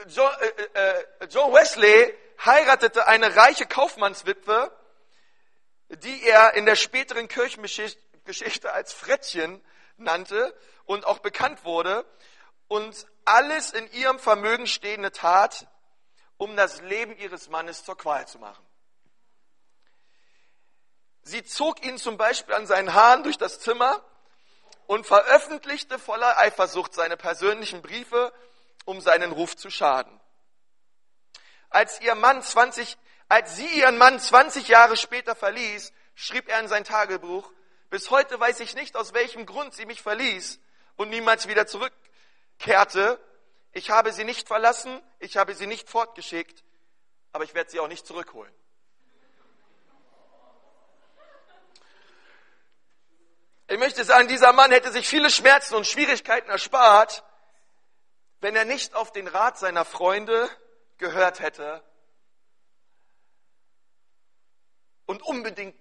John, 0.09 0.31
äh, 0.75 0.99
äh, 1.01 1.05
John 1.31 1.53
Wesley 1.53 2.15
heiratete 2.45 3.07
eine 3.09 3.35
reiche 3.35 3.67
Kaufmannswitwe, 3.67 4.71
die 5.89 6.23
er 6.23 6.55
in 6.55 6.67
der 6.67 6.77
späteren 6.77 7.29
Kirchengeschichte 7.29 8.73
als 8.73 8.93
Frettchen 8.93 9.65
nannte 9.97 10.55
und 10.85 11.07
auch 11.07 11.19
bekannt 11.19 11.65
wurde 11.65 12.05
und 12.69 13.07
alles 13.29 13.73
in 13.73 13.91
ihrem 13.93 14.19
Vermögen 14.19 14.67
stehende 14.67 15.13
tat, 15.13 15.67
um 16.37 16.57
das 16.57 16.81
Leben 16.83 17.17
ihres 17.19 17.49
Mannes 17.49 17.85
zur 17.85 17.97
Qual 17.97 18.27
zu 18.27 18.39
machen. 18.39 18.65
Sie 21.23 21.45
zog 21.45 21.85
ihn 21.85 21.99
zum 21.99 22.17
Beispiel 22.17 22.55
an 22.55 22.67
seinen 22.67 22.95
Haaren 22.95 23.23
durch 23.23 23.37
das 23.37 23.61
Zimmer 23.61 24.03
und 24.87 25.07
veröffentlichte 25.07 25.99
voller 25.99 26.39
Eifersucht 26.39 26.95
seine 26.95 27.19
persönlichen 27.19 27.83
Briefe, 27.83 28.33
um 28.87 29.03
seinen 29.03 29.33
Ruf 29.33 29.55
zu 29.55 29.69
schaden. 29.69 30.19
Als 31.69 32.01
ihr 32.01 32.15
Mann 32.15 32.43
20, 32.43 32.97
als 33.29 33.57
sie 33.57 33.67
ihren 33.67 33.99
Mann 33.99 34.19
20 34.19 34.69
Jahre 34.69 34.97
später 34.97 35.35
verließ, 35.35 35.93
schrieb 36.15 36.49
er 36.49 36.61
in 36.61 36.69
sein 36.69 36.85
Tagebuch, 36.85 37.53
bis 37.91 38.11
heute 38.11 38.41
weiß 38.41 38.61
ich 38.61 38.75
nicht, 38.75 38.97
aus 38.97 39.13
welchem 39.13 39.45
Grund 39.45 39.75
sie 39.75 39.85
mich 39.85 40.01
verließ 40.01 40.59
und 40.97 41.11
niemals 41.11 41.47
wieder 41.47 41.67
zurückkehrte. 42.59 43.21
Ich 43.73 43.91
habe 43.91 44.13
sie 44.13 44.25
nicht 44.25 44.49
verlassen, 44.49 45.01
ich 45.19 45.37
habe 45.37 45.55
sie 45.55 45.67
nicht 45.67 45.89
fortgeschickt, 45.89 46.65
aber 47.33 47.45
ich 47.45 47.55
werde 47.55 47.71
sie 47.71 47.81
auch 47.81 47.89
nicht 47.89 48.07
zurückholen. 48.07 48.53
Ich 53.71 53.79
möchte 53.79 54.03
sagen, 54.05 54.29
dieser 54.29 54.53
Mann 54.55 54.71
hätte 54.71 54.91
sich 54.91 55.07
viele 55.07 55.31
Schmerzen 55.31 55.75
und 55.75 55.87
Schwierigkeiten 55.87 56.49
erspart, 56.49 57.23
wenn 58.41 58.57
er 58.57 58.65
nicht 58.65 58.95
auf 58.95 59.13
den 59.13 59.29
Rat 59.29 59.59
seiner 59.59 59.85
Freunde 59.85 60.49
gehört 60.97 61.41
hätte 61.41 61.83
und 65.05 65.23
unbedingt 65.23 65.77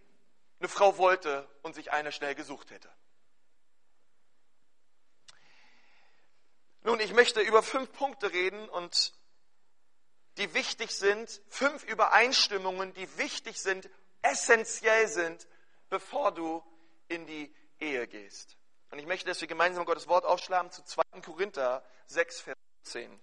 eine 0.59 0.67
Frau 0.67 0.97
wollte 0.97 1.47
und 1.61 1.75
sich 1.75 1.93
eine 1.93 2.11
schnell 2.11 2.35
gesucht 2.35 2.71
hätte. 2.71 2.89
Nun, 6.87 7.01
ich 7.01 7.11
möchte 7.11 7.41
über 7.41 7.63
fünf 7.63 7.91
Punkte 7.91 8.31
reden 8.31 8.69
und 8.69 9.11
die 10.37 10.53
wichtig 10.53 10.91
sind, 10.91 11.41
fünf 11.49 11.83
Übereinstimmungen, 11.83 12.93
die 12.93 13.17
wichtig 13.17 13.59
sind, 13.59 13.89
essentiell 14.21 15.09
sind, 15.09 15.49
bevor 15.89 16.31
du 16.31 16.63
in 17.09 17.25
die 17.25 17.53
Ehe 17.81 18.07
gehst. 18.07 18.55
Und 18.89 18.99
ich 18.99 19.05
möchte, 19.05 19.27
dass 19.27 19.41
wir 19.41 19.49
gemeinsam 19.49 19.83
Gottes 19.83 20.07
Wort 20.07 20.23
aufschlagen 20.23 20.71
zu 20.71 20.81
2. 20.81 21.03
Korinther 21.25 21.83
6, 22.05 22.39
Vers 22.39 22.57
10. 22.83 23.19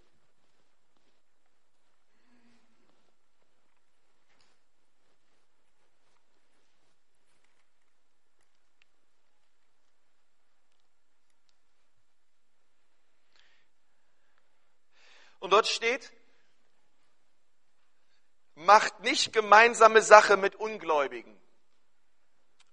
Und 15.44 15.52
dort 15.64 15.68
steht, 15.68 16.12
macht 18.54 19.00
nicht 19.00 19.32
gemeinsame 19.32 20.02
Sache 20.02 20.36
mit 20.36 20.56
Ungläubigen. 20.56 21.40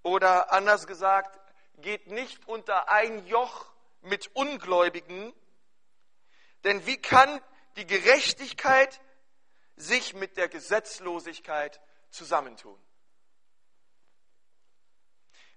Oder 0.04 0.52
anders 0.52 0.88
gesagt, 0.88 1.40
geht 1.78 2.08
nicht 2.08 2.48
unter 2.48 2.90
ein 2.90 3.26
Joch 3.28 3.72
mit 4.02 4.36
Ungläubigen, 4.36 5.34
denn 6.64 6.86
wie 6.86 6.98
kann 6.98 7.42
die 7.78 7.88
Gerechtigkeit 7.88 9.00
sich 9.78 10.14
mit 10.14 10.38
der 10.38 10.50
Gesetzlosigkeit 10.50 11.80
zusammentun? 12.10 12.80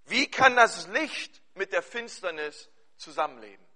Wie 0.04 0.30
kann 0.30 0.54
das 0.56 0.86
Licht 0.88 1.42
mit 1.54 1.72
der 1.72 1.82
Finsternis 1.82 2.70
zusammenleben? 2.96 3.66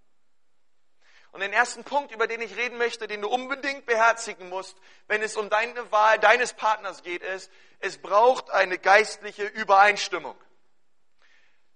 Und 1.32 1.40
den 1.40 1.52
ersten 1.52 1.84
Punkt, 1.84 2.12
über 2.12 2.26
den 2.26 2.40
ich 2.40 2.56
reden 2.56 2.78
möchte, 2.78 3.06
den 3.06 3.20
du 3.20 3.28
unbedingt 3.28 3.86
beherzigen 3.86 4.48
musst, 4.48 4.76
wenn 5.06 5.22
es 5.22 5.36
um 5.36 5.50
deine 5.50 5.92
Wahl 5.92 6.18
deines 6.18 6.54
Partners 6.54 7.02
geht, 7.02 7.22
ist, 7.22 7.50
es 7.80 7.98
braucht 7.98 8.50
eine 8.50 8.78
geistliche 8.78 9.44
Übereinstimmung. 9.44 10.36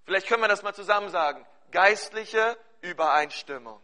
Vielleicht 0.04 0.26
können 0.26 0.42
wir 0.42 0.48
das 0.48 0.62
mal 0.62 0.74
zusammen 0.74 1.10
sagen. 1.10 1.46
Geistliche 1.70 2.58
Übereinstimmung. 2.80 3.80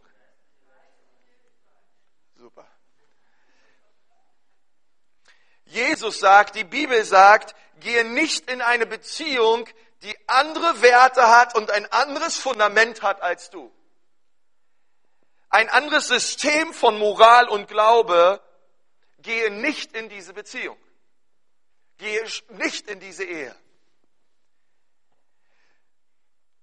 Super. 2.35 2.67
Jesus 5.65 6.19
sagt, 6.19 6.55
die 6.55 6.63
Bibel 6.63 7.03
sagt, 7.03 7.55
gehe 7.79 8.03
nicht 8.03 8.49
in 8.49 8.61
eine 8.61 8.85
Beziehung, 8.85 9.69
die 10.01 10.17
andere 10.27 10.81
Werte 10.81 11.27
hat 11.27 11.55
und 11.55 11.71
ein 11.71 11.85
anderes 11.91 12.37
Fundament 12.37 13.01
hat 13.01 13.21
als 13.21 13.49
du. 13.49 13.71
Ein 15.49 15.69
anderes 15.69 16.07
System 16.07 16.73
von 16.73 16.97
Moral 16.99 17.49
und 17.49 17.67
Glaube, 17.67 18.41
gehe 19.17 19.51
nicht 19.51 19.93
in 19.93 20.07
diese 20.09 20.33
Beziehung. 20.33 20.77
Gehe 21.97 22.23
nicht 22.49 22.87
in 22.87 22.99
diese 22.99 23.23
Ehe. 23.23 23.55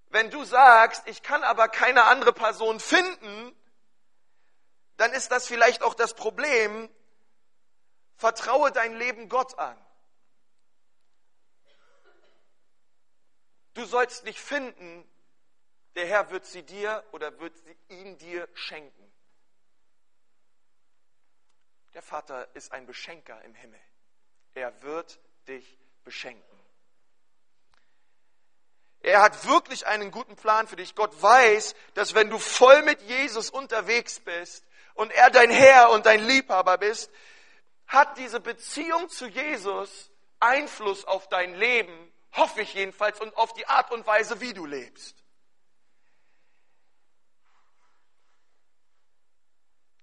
Wenn 0.09 0.31
du 0.31 0.45
sagst, 0.45 1.02
ich 1.07 1.23
kann 1.23 1.43
aber 1.43 1.69
keine 1.69 2.05
andere 2.05 2.33
Person 2.33 2.81
finden, 2.81 3.55
dann 4.97 5.12
ist 5.12 5.31
das 5.31 5.47
vielleicht 5.47 5.83
auch 5.83 5.95
das 5.95 6.14
Problem. 6.14 6.88
Vertraue 8.14 8.73
dein 8.73 8.95
Leben 8.95 9.28
Gott 9.28 9.59
an. 9.59 9.76
Du 13.75 13.85
sollst 13.85 14.25
nicht 14.25 14.40
finden, 14.40 15.07
der 15.97 16.07
Herr 16.07 16.31
wird 16.31 16.47
sie 16.47 16.62
dir 16.62 17.03
oder 17.12 17.38
wird 17.41 17.55
ihn 17.88 18.19
dir 18.19 18.49
schenken. 18.55 19.12
Der 21.95 22.03
Vater 22.03 22.55
ist 22.55 22.73
ein 22.73 22.87
Beschenker 22.87 23.41
im 23.43 23.55
Himmel. 23.55 23.81
Er 24.55 24.83
wird 24.83 25.19
dich 25.49 25.79
beschenken. 26.05 26.45
Er 29.00 29.23
hat 29.23 29.47
wirklich 29.47 29.87
einen 29.87 30.11
guten 30.11 30.37
Plan 30.37 30.69
für 30.69 30.76
dich. 30.76 30.95
Gott 30.95 31.23
weiß, 31.23 31.75
dass 31.95 32.15
wenn 32.15 32.29
du 32.29 32.38
voll 32.38 32.83
mit 32.83 33.00
Jesus 33.03 33.49
unterwegs 33.49 34.21
bist 34.21 34.67
und 34.95 35.11
er 35.12 35.31
dein 35.31 35.50
Herr 35.50 35.91
und 35.91 36.05
dein 36.05 36.26
Liebhaber 36.26 36.76
bist, 36.76 37.11
hat 37.87 38.19
diese 38.19 38.41
Beziehung 38.41 39.09
zu 39.09 39.26
Jesus 39.26 40.11
Einfluss 40.41 41.07
auf 41.07 41.29
dein 41.29 41.55
Leben, 41.55 42.12
hoffe 42.33 42.61
ich 42.61 42.75
jedenfalls, 42.75 43.21
und 43.21 43.35
auf 43.37 43.55
die 43.55 43.67
Art 43.67 43.91
und 43.93 44.07
Weise, 44.07 44.41
wie 44.41 44.53
du 44.53 44.67
lebst. 44.67 45.25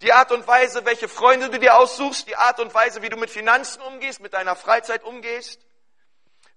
Die 0.04 0.12
Art 0.12 0.34
und 0.34 0.46
Weise, 0.46 0.84
welche 0.84 1.08
Freunde 1.08 1.50
du 1.50 1.60
dir 1.60 1.78
aussuchst, 1.78 2.28
die 2.28 2.36
Art 2.36 2.60
und 2.60 2.74
Weise, 2.74 3.02
wie 3.02 3.10
du 3.10 3.16
mit 3.16 3.30
Finanzen 3.30 3.82
umgehst, 3.82 4.20
mit 4.20 4.34
deiner 4.34 4.56
Freizeit 4.56 5.04
umgehst, 5.04 5.62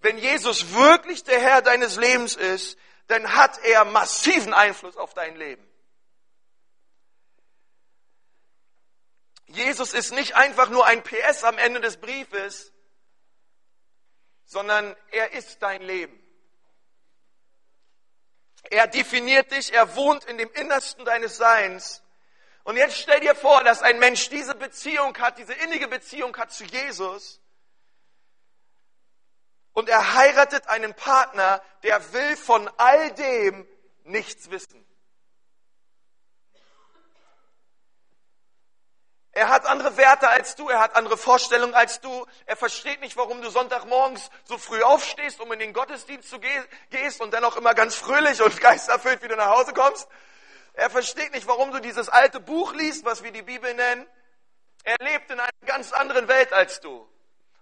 wenn 0.00 0.18
Jesus 0.18 0.74
wirklich 0.74 1.22
der 1.22 1.40
Herr 1.40 1.62
deines 1.62 1.96
Lebens 1.96 2.34
ist, 2.34 2.76
dann 3.06 3.36
hat 3.36 3.58
er 3.64 3.84
massiven 3.84 4.52
Einfluss 4.52 4.96
auf 4.96 5.14
dein 5.14 5.36
Leben. 5.36 5.64
Jesus 9.46 9.94
ist 9.94 10.12
nicht 10.12 10.34
einfach 10.34 10.68
nur 10.68 10.84
ein 10.84 11.04
PS 11.04 11.44
am 11.44 11.56
Ende 11.56 11.80
des 11.80 11.98
Briefes, 11.98 12.72
sondern 14.44 14.96
er 15.12 15.32
ist 15.32 15.62
dein 15.62 15.82
Leben. 15.82 16.20
Er 18.70 18.88
definiert 18.88 19.52
dich, 19.52 19.72
er 19.72 19.94
wohnt 19.94 20.24
in 20.24 20.36
dem 20.36 20.50
Innersten 20.52 21.04
deines 21.04 21.36
Seins. 21.36 22.02
Und 22.66 22.76
jetzt 22.76 22.96
stell 22.96 23.20
dir 23.20 23.36
vor, 23.36 23.62
dass 23.62 23.80
ein 23.80 24.00
Mensch 24.00 24.28
diese 24.28 24.56
Beziehung 24.56 25.16
hat, 25.18 25.38
diese 25.38 25.52
innige 25.52 25.86
Beziehung 25.86 26.36
hat 26.36 26.50
zu 26.50 26.64
Jesus. 26.64 27.40
Und 29.72 29.88
er 29.88 30.14
heiratet 30.14 30.66
einen 30.66 30.92
Partner, 30.92 31.62
der 31.84 32.12
will 32.12 32.36
von 32.36 32.68
all 32.76 33.12
dem 33.12 33.68
nichts 34.02 34.50
wissen. 34.50 34.84
Er 39.30 39.48
hat 39.48 39.64
andere 39.66 39.96
Werte 39.96 40.28
als 40.28 40.56
du, 40.56 40.68
er 40.68 40.80
hat 40.80 40.96
andere 40.96 41.16
Vorstellungen 41.16 41.74
als 41.74 42.00
du. 42.00 42.26
Er 42.46 42.56
versteht 42.56 43.00
nicht, 43.00 43.16
warum 43.16 43.42
du 43.42 43.50
Sonntagmorgens 43.50 44.28
so 44.42 44.58
früh 44.58 44.82
aufstehst, 44.82 45.38
um 45.38 45.52
in 45.52 45.60
den 45.60 45.72
Gottesdienst 45.72 46.28
zu 46.28 46.40
gehst 46.40 47.20
und 47.20 47.32
dann 47.32 47.44
auch 47.44 47.56
immer 47.56 47.74
ganz 47.74 47.94
fröhlich 47.94 48.42
und 48.42 48.60
geisterfüllt 48.60 49.22
wieder 49.22 49.36
nach 49.36 49.50
Hause 49.56 49.72
kommst. 49.72 50.08
Er 50.76 50.90
versteht 50.90 51.32
nicht, 51.32 51.46
warum 51.46 51.72
du 51.72 51.80
dieses 51.80 52.10
alte 52.10 52.38
Buch 52.38 52.74
liest, 52.74 53.04
was 53.06 53.22
wir 53.22 53.32
die 53.32 53.42
Bibel 53.42 53.72
nennen. 53.72 54.06
Er 54.84 54.96
lebt 55.00 55.30
in 55.30 55.40
einer 55.40 55.50
ganz 55.64 55.90
anderen 55.92 56.28
Welt 56.28 56.52
als 56.52 56.80
du. 56.80 57.08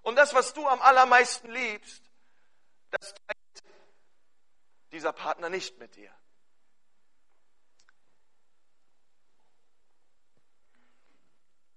Und 0.02 0.16
das, 0.16 0.34
was 0.34 0.52
du 0.52 0.66
am 0.66 0.82
allermeisten 0.82 1.48
liebst, 1.48 2.02
das 2.90 3.14
teilt 3.14 3.64
dieser 4.90 5.12
Partner 5.12 5.48
nicht 5.48 5.78
mit 5.78 5.94
dir. 5.94 6.12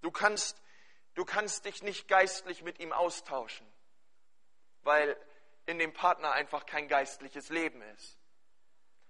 Du 0.01 0.10
kannst, 0.10 0.60
du 1.13 1.24
kannst 1.24 1.65
dich 1.65 1.84
nicht 1.84 2.08
geistlich 2.08 2.63
mit 2.63 2.79
ihm 2.79 2.91
austauschen, 2.94 3.67
weil 4.82 5.15
in 5.67 5.77
dem 5.77 5.94
Partner 5.94 6.32
einfach 6.32 6.65
kein 6.65 6.88
geistliches 6.88 7.50
Leben 7.50 7.82
ist. 7.94 8.17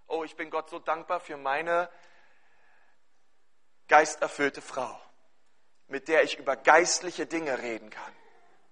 Oh, 0.07 0.25
ich 0.25 0.35
bin 0.35 0.49
Gott 0.49 0.69
so 0.69 0.79
dankbar 0.79 1.21
für 1.21 1.37
meine 1.37 1.89
geisterfüllte 3.87 4.61
Frau, 4.61 4.99
mit 5.87 6.07
der 6.07 6.23
ich 6.23 6.37
über 6.37 6.55
geistliche 6.55 7.25
Dinge 7.25 7.59
reden 7.59 7.89
kann, 7.89 8.13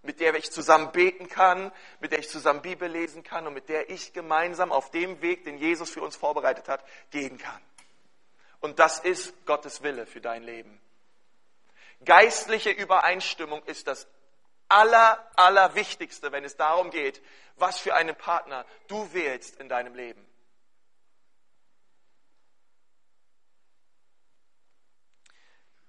mit 0.01 0.19
der 0.19 0.35
ich 0.35 0.51
zusammen 0.51 0.91
beten 0.91 1.27
kann, 1.27 1.71
mit 1.99 2.11
der 2.11 2.19
ich 2.19 2.29
zusammen 2.29 2.61
Bibel 2.61 2.89
lesen 2.89 3.23
kann 3.23 3.47
und 3.47 3.53
mit 3.53 3.69
der 3.69 3.89
ich 3.89 4.13
gemeinsam 4.13 4.71
auf 4.71 4.91
dem 4.91 5.21
Weg, 5.21 5.43
den 5.45 5.57
Jesus 5.57 5.89
für 5.89 6.01
uns 6.01 6.15
vorbereitet 6.15 6.67
hat, 6.67 6.83
gehen 7.11 7.37
kann. 7.37 7.61
Und 8.59 8.79
das 8.79 8.99
ist 8.99 9.45
Gottes 9.45 9.83
Wille 9.83 10.05
für 10.05 10.21
dein 10.21 10.43
Leben. 10.43 10.79
Geistliche 12.03 12.71
Übereinstimmung 12.71 13.63
ist 13.65 13.87
das 13.87 14.07
aller, 14.67 15.31
allerwichtigste, 15.35 16.31
wenn 16.31 16.43
es 16.43 16.57
darum 16.57 16.89
geht, 16.89 17.21
was 17.57 17.79
für 17.79 17.93
einen 17.95 18.15
Partner 18.15 18.65
du 18.87 19.13
wählst 19.13 19.59
in 19.59 19.69
deinem 19.69 19.95
Leben. 19.95 20.25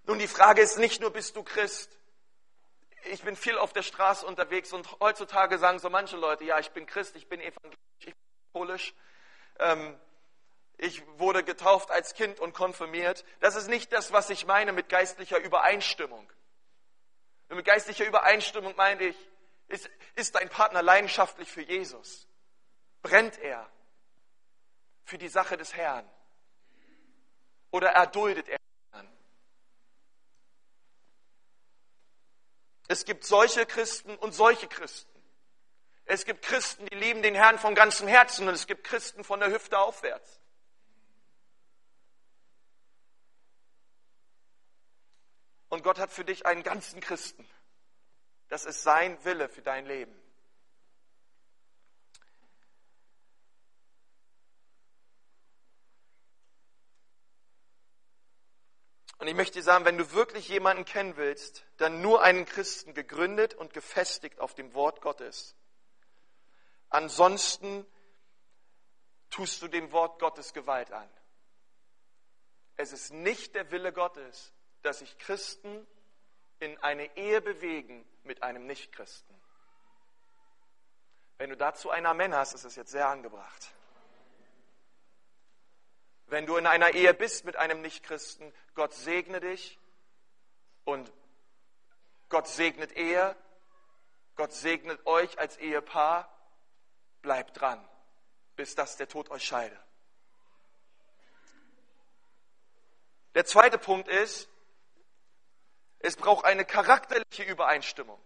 Nun, 0.06 0.18
die 0.18 0.28
Frage 0.28 0.62
ist 0.62 0.78
nicht 0.78 1.00
nur, 1.00 1.10
bist 1.12 1.36
du 1.36 1.42
Christ? 1.42 1.98
Ich 3.10 3.22
bin 3.22 3.36
viel 3.36 3.58
auf 3.58 3.72
der 3.72 3.82
Straße 3.82 4.25
unterwegs 4.25 4.72
und 4.72 5.00
heutzutage 5.00 5.58
sagen 5.58 5.78
so 5.78 5.90
manche 5.90 6.16
Leute, 6.16 6.44
ja, 6.44 6.58
ich 6.58 6.70
bin 6.70 6.86
Christ, 6.86 7.16
ich 7.16 7.28
bin 7.28 7.40
evangelisch, 7.40 7.78
ich 7.98 8.06
bin 8.06 8.14
katholisch. 8.52 8.94
Ähm, 9.58 9.98
ich 10.78 11.02
wurde 11.18 11.42
getauft 11.42 11.90
als 11.90 12.14
Kind 12.14 12.38
und 12.40 12.52
konfirmiert. 12.52 13.25
Das 13.40 13.56
ist 13.56 13.68
nicht 13.68 13.92
das, 13.92 14.12
was 14.12 14.30
ich 14.30 14.46
meine 14.46 14.72
mit 14.72 14.88
geistlicher 14.88 15.38
Übereinstimmung. 15.38 16.31
Und 17.48 17.57
mit 17.57 17.64
geistlicher 17.64 18.04
Übereinstimmung 18.04 18.74
meine 18.76 19.04
ich, 19.04 19.16
ist, 19.68 19.90
ist 20.14 20.35
dein 20.35 20.48
Partner 20.48 20.83
leidenschaftlich 20.83 21.50
für 21.50 21.62
Jesus? 21.62 22.28
Brennt 23.02 23.38
er 23.38 23.68
für 25.04 25.18
die 25.18 25.28
Sache 25.28 25.57
des 25.57 25.74
Herrn? 25.74 26.09
Oder 27.70 27.90
erduldet 27.90 28.48
er 28.48 28.59
Herrn? 28.92 29.09
Es 32.88 33.05
gibt 33.05 33.25
solche 33.25 33.66
Christen 33.66 34.16
und 34.16 34.35
solche 34.35 34.68
Christen. 34.68 35.12
Es 36.05 36.25
gibt 36.25 36.42
Christen, 36.42 36.87
die 36.87 36.94
lieben 36.94 37.22
den 37.22 37.35
Herrn 37.35 37.59
von 37.59 37.75
ganzem 37.75 38.07
Herzen 38.07 38.46
und 38.46 38.55
es 38.55 38.66
gibt 38.66 38.85
Christen 38.85 39.25
von 39.25 39.40
der 39.40 39.51
Hüfte 39.51 39.79
aufwärts. 39.79 40.40
Und 45.68 45.83
Gott 45.83 45.99
hat 45.99 46.12
für 46.12 46.25
dich 46.25 46.46
einen 46.46 46.62
ganzen 46.62 47.01
Christen. 47.01 47.46
Das 48.49 48.64
ist 48.64 48.83
sein 48.83 49.22
Wille 49.25 49.49
für 49.49 49.62
dein 49.62 49.85
Leben. 49.87 50.14
Und 59.26 59.30
ich 59.30 59.36
möchte 59.36 59.58
dir 59.58 59.64
sagen, 59.64 59.84
wenn 59.84 59.98
du 59.98 60.12
wirklich 60.12 60.48
jemanden 60.48 60.84
kennen 60.84 61.16
willst, 61.16 61.64
dann 61.78 62.00
nur 62.00 62.22
einen 62.22 62.44
Christen 62.44 62.94
gegründet 62.94 63.54
und 63.54 63.74
gefestigt 63.74 64.38
auf 64.38 64.54
dem 64.54 64.72
Wort 64.72 65.00
Gottes. 65.00 65.56
Ansonsten 66.90 67.84
tust 69.28 69.60
du 69.62 69.66
dem 69.66 69.90
Wort 69.90 70.20
Gottes 70.20 70.52
Gewalt 70.52 70.92
an. 70.92 71.10
Es 72.76 72.92
ist 72.92 73.12
nicht 73.12 73.56
der 73.56 73.72
Wille 73.72 73.92
Gottes, 73.92 74.52
dass 74.82 75.00
sich 75.00 75.18
Christen 75.18 75.84
in 76.60 76.78
eine 76.78 77.16
Ehe 77.16 77.40
bewegen 77.40 78.06
mit 78.22 78.44
einem 78.44 78.64
Nichtchristen. 78.68 79.34
Wenn 81.38 81.50
du 81.50 81.56
dazu 81.56 81.90
ein 81.90 82.06
Amen 82.06 82.32
hast, 82.32 82.54
ist 82.54 82.62
es 82.62 82.76
jetzt 82.76 82.92
sehr 82.92 83.08
angebracht. 83.08 83.74
Wenn 86.26 86.46
du 86.46 86.56
in 86.56 86.66
einer 86.66 86.94
Ehe 86.94 87.14
bist 87.14 87.44
mit 87.44 87.56
einem 87.56 87.80
Nichtchristen, 87.80 88.52
Gott 88.74 88.92
segne 88.94 89.40
dich 89.40 89.78
und 90.84 91.12
Gott 92.28 92.48
segnet 92.48 92.92
Ehe, 92.96 93.36
Gott 94.34 94.52
segnet 94.52 95.06
euch 95.06 95.38
als 95.38 95.56
Ehepaar, 95.58 96.28
bleibt 97.22 97.60
dran, 97.60 97.86
bis 98.56 98.74
das 98.74 98.96
der 98.96 99.08
Tod 99.08 99.30
euch 99.30 99.44
scheide. 99.44 99.78
Der 103.34 103.44
zweite 103.44 103.78
Punkt 103.78 104.08
ist, 104.08 104.48
es 105.98 106.16
braucht 106.16 106.44
eine 106.44 106.64
charakterliche 106.64 107.44
Übereinstimmung. 107.44 108.20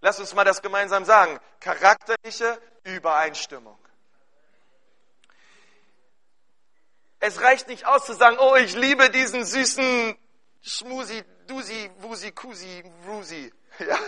Lass 0.00 0.20
uns 0.20 0.34
mal 0.34 0.44
das 0.44 0.62
gemeinsam 0.62 1.04
sagen. 1.04 1.40
Charakterliche 1.60 2.60
Übereinstimmung. 2.84 3.78
Es 7.20 7.40
reicht 7.40 7.68
nicht 7.68 7.86
aus 7.86 8.06
zu 8.06 8.12
sagen, 8.12 8.38
oh, 8.38 8.54
ich 8.56 8.74
liebe 8.74 9.10
diesen 9.10 9.44
süßen 9.44 10.16
Schmusi, 10.62 11.24
Dusi, 11.46 11.90
Wusi, 11.98 12.32
Kusi, 12.32 12.84
Rusi. 13.06 13.52
Ja? 13.78 13.98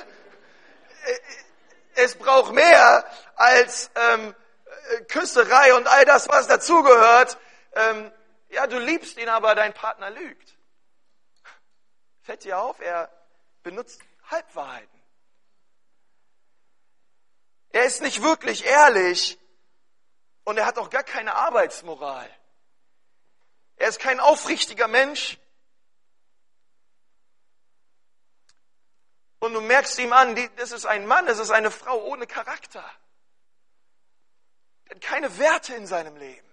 Es 1.95 2.17
braucht 2.17 2.53
mehr 2.53 3.05
als 3.37 3.91
ähm, 3.95 4.35
Küsserei 5.09 5.75
und 5.75 5.87
all 5.87 6.05
das, 6.05 6.29
was 6.29 6.47
dazugehört. 6.47 7.39
Ähm, 7.73 8.13
ja, 8.49 8.67
du 8.67 8.79
liebst 8.79 9.17
ihn, 9.19 9.29
aber 9.29 9.55
dein 9.55 9.73
Partner 9.73 10.11
lügt. 10.11 10.57
Fällt 12.23 12.45
dir 12.45 12.59
auf, 12.59 12.81
er 12.81 13.11
benutzt 13.63 14.01
Halbwahrheiten. 14.31 15.03
Er 17.71 17.85
ist 17.85 18.03
nicht 18.03 18.23
wirklich 18.23 18.65
ehrlich 18.65 19.39
und 20.45 20.59
er 20.59 20.67
hat 20.67 20.79
auch 20.79 20.91
gar 20.91 21.05
keine 21.05 21.35
Arbeitsmoral. 21.35 22.29
Er 23.81 23.89
ist 23.89 23.99
kein 23.99 24.21
aufrichtiger 24.21 24.89
Mensch. 24.89 25.39
Und 29.39 29.55
du 29.55 29.63
merkst 29.63 29.99
ihm 29.99 30.13
an, 30.13 30.37
das 30.57 30.71
ist 30.71 30.85
ein 30.85 31.07
Mann, 31.07 31.25
das 31.25 31.39
ist 31.39 31.51
eine 31.51 31.71
Frau 31.71 32.05
ohne 32.05 32.27
Charakter. 32.27 32.85
Er 34.85 34.97
hat 34.97 35.01
keine 35.01 35.39
Werte 35.39 35.75
in 35.75 35.87
seinem 35.87 36.15
Leben. 36.19 36.47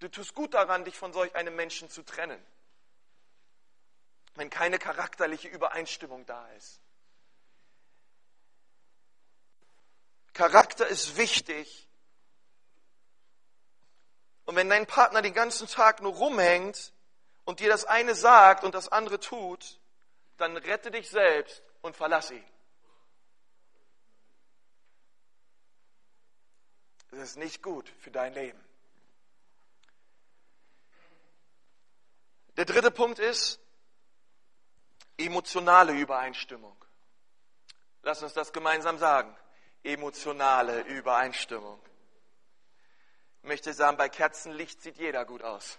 Du 0.00 0.08
tust 0.08 0.34
gut 0.34 0.54
daran, 0.54 0.84
dich 0.84 0.98
von 0.98 1.12
solch 1.12 1.32
einem 1.36 1.54
Menschen 1.54 1.88
zu 1.88 2.02
trennen, 2.02 2.44
wenn 4.34 4.50
keine 4.50 4.80
charakterliche 4.80 5.46
Übereinstimmung 5.46 6.26
da 6.26 6.50
ist. 6.54 6.80
Charakter 10.32 10.88
ist 10.88 11.16
wichtig. 11.16 11.88
Und 14.44 14.56
wenn 14.56 14.68
dein 14.68 14.86
Partner 14.86 15.22
den 15.22 15.34
ganzen 15.34 15.68
Tag 15.68 16.02
nur 16.02 16.14
rumhängt 16.14 16.92
und 17.44 17.60
dir 17.60 17.68
das 17.68 17.84
eine 17.84 18.14
sagt 18.14 18.64
und 18.64 18.74
das 18.74 18.88
andere 18.88 19.20
tut, 19.20 19.78
dann 20.36 20.56
rette 20.56 20.90
dich 20.90 21.08
selbst 21.10 21.62
und 21.80 21.96
verlass 21.96 22.30
ihn. 22.30 22.44
Das 27.10 27.20
ist 27.20 27.36
nicht 27.36 27.62
gut 27.62 27.92
für 28.00 28.10
dein 28.10 28.32
Leben. 28.32 28.60
Der 32.56 32.64
dritte 32.64 32.90
Punkt 32.90 33.18
ist 33.18 33.60
emotionale 35.16 35.92
Übereinstimmung. 35.92 36.76
Lass 38.02 38.22
uns 38.22 38.32
das 38.32 38.52
gemeinsam 38.52 38.98
sagen. 38.98 39.36
Emotionale 39.82 40.80
Übereinstimmung. 40.82 41.80
Ich 43.42 43.48
möchte 43.48 43.74
sagen, 43.74 43.96
bei 43.96 44.08
Kerzenlicht 44.08 44.80
sieht 44.82 44.98
jeder 44.98 45.24
gut 45.24 45.42
aus. 45.42 45.76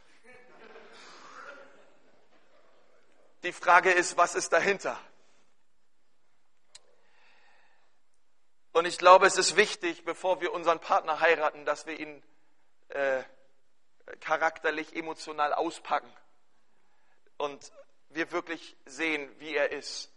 Die 3.44 3.54
Frage 3.54 3.90
ist, 3.90 4.18
was 4.18 4.36
ist 4.36 4.52
dahinter? 4.52 5.00
Und 8.74 8.86
ich 8.86 8.98
glaube, 8.98 9.28
es 9.28 9.38
ist 9.38 9.56
wichtig, 9.56 10.04
bevor 10.04 10.42
wir 10.42 10.52
unseren 10.52 10.82
Partner 10.82 11.22
heiraten, 11.22 11.64
dass 11.64 11.86
wir 11.86 11.98
ihn 11.98 12.22
äh, 12.90 13.24
charakterlich, 14.20 14.94
emotional 14.96 15.54
auspacken 15.54 16.12
und 17.38 17.72
wir 18.10 18.32
wirklich 18.34 18.76
sehen, 18.86 19.30
wie 19.40 19.56
er 19.56 19.72
ist. 19.72 20.12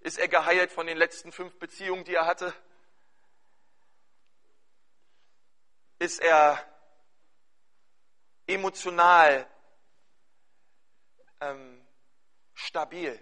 Ist 0.00 0.18
er 0.18 0.28
geheilt 0.28 0.70
von 0.70 0.86
den 0.86 0.98
letzten 0.98 1.32
fünf 1.32 1.58
Beziehungen, 1.58 2.04
die 2.04 2.14
er 2.14 2.26
hatte? 2.26 2.54
Ist 5.98 6.20
er 6.20 6.62
emotional 8.46 9.46
ähm, 11.40 11.86
stabil? 12.54 13.20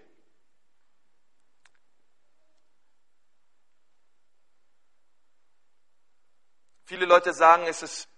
Viele 6.85 7.05
Leute 7.05 7.33
sagen, 7.33 7.65
es 7.65 7.81
ist 7.81 8.09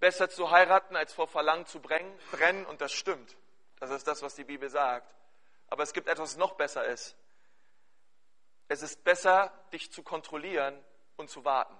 besser 0.00 0.28
zu 0.28 0.50
heiraten, 0.50 0.96
als 0.96 1.12
vor 1.12 1.28
Verlangen 1.28 1.66
zu 1.66 1.80
brennen, 1.80 2.66
und 2.66 2.80
das 2.80 2.92
stimmt. 2.92 3.36
Das 3.78 3.90
ist 3.90 4.06
das, 4.06 4.22
was 4.22 4.34
die 4.34 4.44
Bibel 4.44 4.70
sagt. 4.70 5.14
Aber 5.68 5.82
es 5.82 5.92
gibt 5.92 6.08
etwas, 6.08 6.30
was 6.30 6.36
noch 6.36 6.54
besser 6.54 6.84
ist. 6.84 7.16
Es 8.68 8.82
ist 8.82 9.04
besser, 9.04 9.52
dich 9.72 9.92
zu 9.92 10.02
kontrollieren 10.02 10.82
und 11.16 11.30
zu 11.30 11.44
warten. 11.44 11.76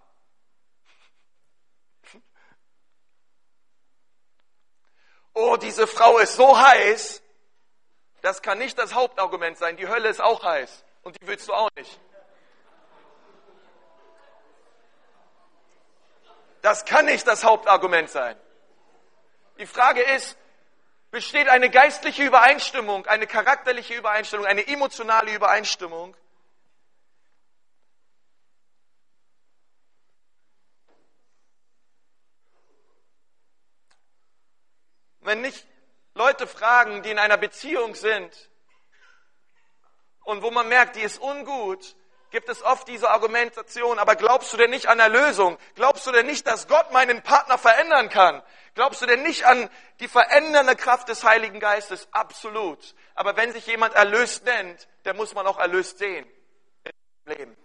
Oh, 5.35 5.57
diese 5.57 5.87
Frau 5.87 6.19
ist 6.19 6.37
so 6.37 6.59
heiß. 6.59 7.23
Das 8.21 8.43
kann 8.43 8.59
nicht 8.59 8.79
das 8.79 8.95
Hauptargument 8.95 9.59
sein. 9.59 9.77
Die 9.77 9.89
Hölle 9.89 10.09
ist 10.09 10.21
auch 10.21 10.45
heiß. 10.45 10.85
Und 11.03 11.21
die 11.21 11.27
willst 11.27 11.49
du 11.49 11.55
auch 11.55 11.69
nicht. 11.77 11.99
Das 16.61 16.85
kann 16.85 17.07
nicht 17.07 17.27
das 17.27 17.43
Hauptargument 17.43 18.09
sein. 18.09 18.37
Die 19.59 19.67
Frage 19.67 20.03
ist, 20.03 20.37
besteht 21.11 21.49
eine 21.49 21.69
geistliche 21.71 22.23
Übereinstimmung, 22.23 23.07
eine 23.07 23.27
charakterliche 23.27 23.95
Übereinstimmung, 23.95 24.47
eine 24.47 24.67
emotionale 24.67 25.35
Übereinstimmung? 25.35 26.17
Wenn 35.23 35.41
nicht 35.41 35.67
Leute 36.15 36.47
fragen, 36.47 37.03
die 37.03 37.11
in 37.11 37.19
einer 37.19 37.37
Beziehung 37.37 37.95
sind 37.95 38.51
und 40.25 40.43
wo 40.43 40.51
man 40.51 40.69
merkt, 40.69 40.97
die 40.97 41.01
ist 41.01 41.21
ungut, 41.21 41.97
gibt 42.31 42.49
es 42.49 42.63
oft 42.63 42.89
diese 42.89 43.11
Argumentation, 43.11 43.99
aber 43.99 44.17
glaubst 44.17 44.53
du 44.53 44.57
denn 44.57 44.71
nicht 44.71 44.87
an 44.87 44.99
Erlösung? 44.99 45.59
Glaubst 45.75 46.07
du 46.07 46.13
denn 46.13 46.27
nicht, 46.27 46.47
dass 46.47 46.67
Gott 46.69 46.93
meinen 46.93 47.23
Partner 47.23 47.59
verändern 47.59 48.09
kann? 48.09 48.43
Glaubst 48.75 49.03
du 49.03 49.07
denn 49.07 49.23
nicht 49.23 49.45
an 49.45 49.71
die 50.01 50.09
verändernde 50.09 50.77
Kraft 50.77 51.09
des 51.09 51.25
Heiligen 51.25 51.61
Geistes? 51.61 52.09
Absolut. 52.13 52.95
Aber 53.15 53.37
wenn 53.37 53.53
sich 53.53 53.67
jemand 53.67 53.95
erlöst 53.95 54.45
nennt, 54.45 54.89
der 55.05 55.15
muss 55.15 55.35
man 55.35 55.47
auch 55.47 55.59
erlöst 55.59 55.99
sehen 55.99 56.27
Leben. 57.25 57.57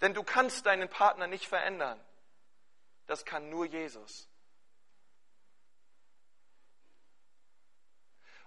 Denn 0.00 0.14
du 0.14 0.22
kannst 0.22 0.66
deinen 0.66 0.88
Partner 0.88 1.26
nicht 1.26 1.48
verändern. 1.48 2.00
Das 3.06 3.24
kann 3.24 3.50
nur 3.50 3.66
Jesus. 3.66 4.28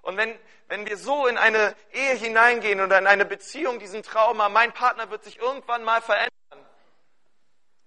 Und 0.02 0.16
wenn, 0.16 0.40
wenn 0.68 0.86
wir 0.86 0.98
so 0.98 1.28
in 1.28 1.38
eine 1.38 1.76
Ehe 1.92 2.14
hineingehen 2.14 2.80
oder 2.80 2.98
in 2.98 3.08
eine 3.08 3.26
Beziehung, 3.26 3.78
diesen 3.80 4.04
Traum 4.04 4.42
haben, 4.42 4.54
mein 4.54 4.74
Partner 4.74 5.10
wird 5.10 5.24
sich 5.24 5.38
irgendwann 5.38 5.84
mal 5.84 6.02
verändern, 6.02 6.32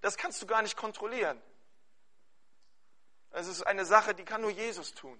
das 0.01 0.17
kannst 0.17 0.41
du 0.41 0.45
gar 0.45 0.61
nicht 0.61 0.77
kontrollieren. 0.77 1.41
Es 3.31 3.47
ist 3.47 3.63
eine 3.63 3.85
Sache, 3.85 4.13
die 4.13 4.25
kann 4.25 4.41
nur 4.41 4.51
Jesus 4.51 4.93
tun. 4.93 5.19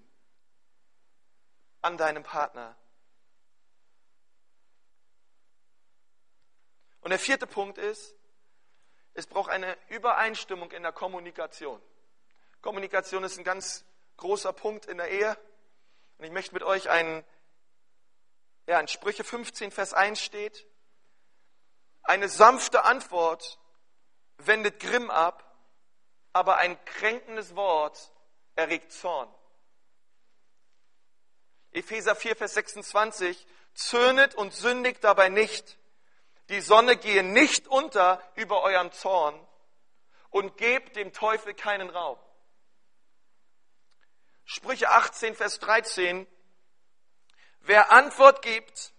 An 1.80 1.96
deinem 1.96 2.22
Partner. 2.22 2.76
Und 7.00 7.10
der 7.10 7.18
vierte 7.18 7.46
Punkt 7.46 7.78
ist, 7.78 8.14
es 9.14 9.26
braucht 9.26 9.50
eine 9.50 9.76
Übereinstimmung 9.88 10.70
in 10.72 10.82
der 10.82 10.92
Kommunikation. 10.92 11.80
Kommunikation 12.60 13.24
ist 13.24 13.38
ein 13.38 13.44
ganz 13.44 13.84
großer 14.16 14.52
Punkt 14.52 14.86
in 14.86 14.98
der 14.98 15.10
Ehe. 15.10 15.36
Und 16.18 16.24
ich 16.24 16.30
möchte 16.30 16.54
mit 16.54 16.62
euch 16.62 16.88
einen, 16.88 17.24
ja, 18.66 18.80
in 18.80 18.88
Sprüche 18.88 19.24
15, 19.24 19.70
Vers 19.70 19.92
1 19.92 20.20
steht, 20.20 20.66
eine 22.04 22.28
sanfte 22.28 22.84
Antwort 22.84 23.58
wendet 24.38 24.80
Grimm 24.80 25.10
ab, 25.10 25.44
aber 26.32 26.56
ein 26.56 26.82
kränkendes 26.84 27.54
Wort 27.54 28.12
erregt 28.54 28.92
Zorn. 28.92 29.32
Epheser 31.72 32.14
4, 32.14 32.36
Vers 32.36 32.54
26, 32.54 33.46
zürnet 33.74 34.34
und 34.34 34.52
sündigt 34.52 35.02
dabei 35.04 35.28
nicht. 35.28 35.78
Die 36.52 36.60
Sonne 36.60 36.98
gehe 36.98 37.22
nicht 37.22 37.66
unter 37.66 38.22
über 38.34 38.62
eurem 38.62 38.92
Zorn 38.92 39.34
und 40.28 40.58
gebt 40.58 40.96
dem 40.96 41.14
Teufel 41.14 41.54
keinen 41.54 41.88
Raum. 41.88 42.18
Sprüche 44.44 44.90
18, 44.90 45.34
Vers 45.34 45.60
13. 45.60 46.26
Wer 47.60 47.90
Antwort 47.90 48.42
gibt, 48.42 48.92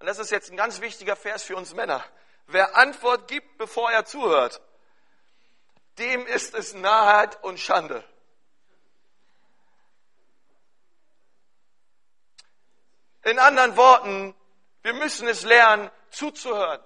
und 0.00 0.06
das 0.06 0.18
ist 0.18 0.30
jetzt 0.30 0.50
ein 0.50 0.58
ganz 0.58 0.82
wichtiger 0.82 1.16
Vers 1.16 1.44
für 1.44 1.56
uns 1.56 1.72
Männer, 1.72 2.04
wer 2.46 2.76
Antwort 2.76 3.26
gibt, 3.26 3.56
bevor 3.56 3.90
er 3.90 4.04
zuhört, 4.04 4.60
dem 5.96 6.26
ist 6.26 6.52
es 6.52 6.74
Naheit 6.74 7.42
und 7.42 7.58
Schande. 7.58 8.04
In 13.22 13.38
anderen 13.38 13.78
Worten, 13.78 14.34
wir 14.82 14.94
müssen 14.94 15.28
es 15.28 15.42
lernen, 15.42 15.90
zuzuhören. 16.10 16.82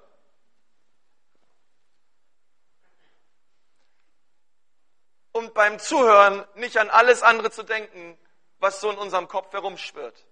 und 5.32 5.54
beim 5.54 5.78
Zuhören 5.78 6.46
nicht 6.54 6.76
an 6.76 6.90
alles 6.90 7.22
andere 7.22 7.50
zu 7.50 7.62
denken, 7.62 8.18
was 8.58 8.80
so 8.80 8.90
in 8.90 8.98
unserem 8.98 9.28
Kopf 9.28 9.52
herumschwirrt. 9.52 10.26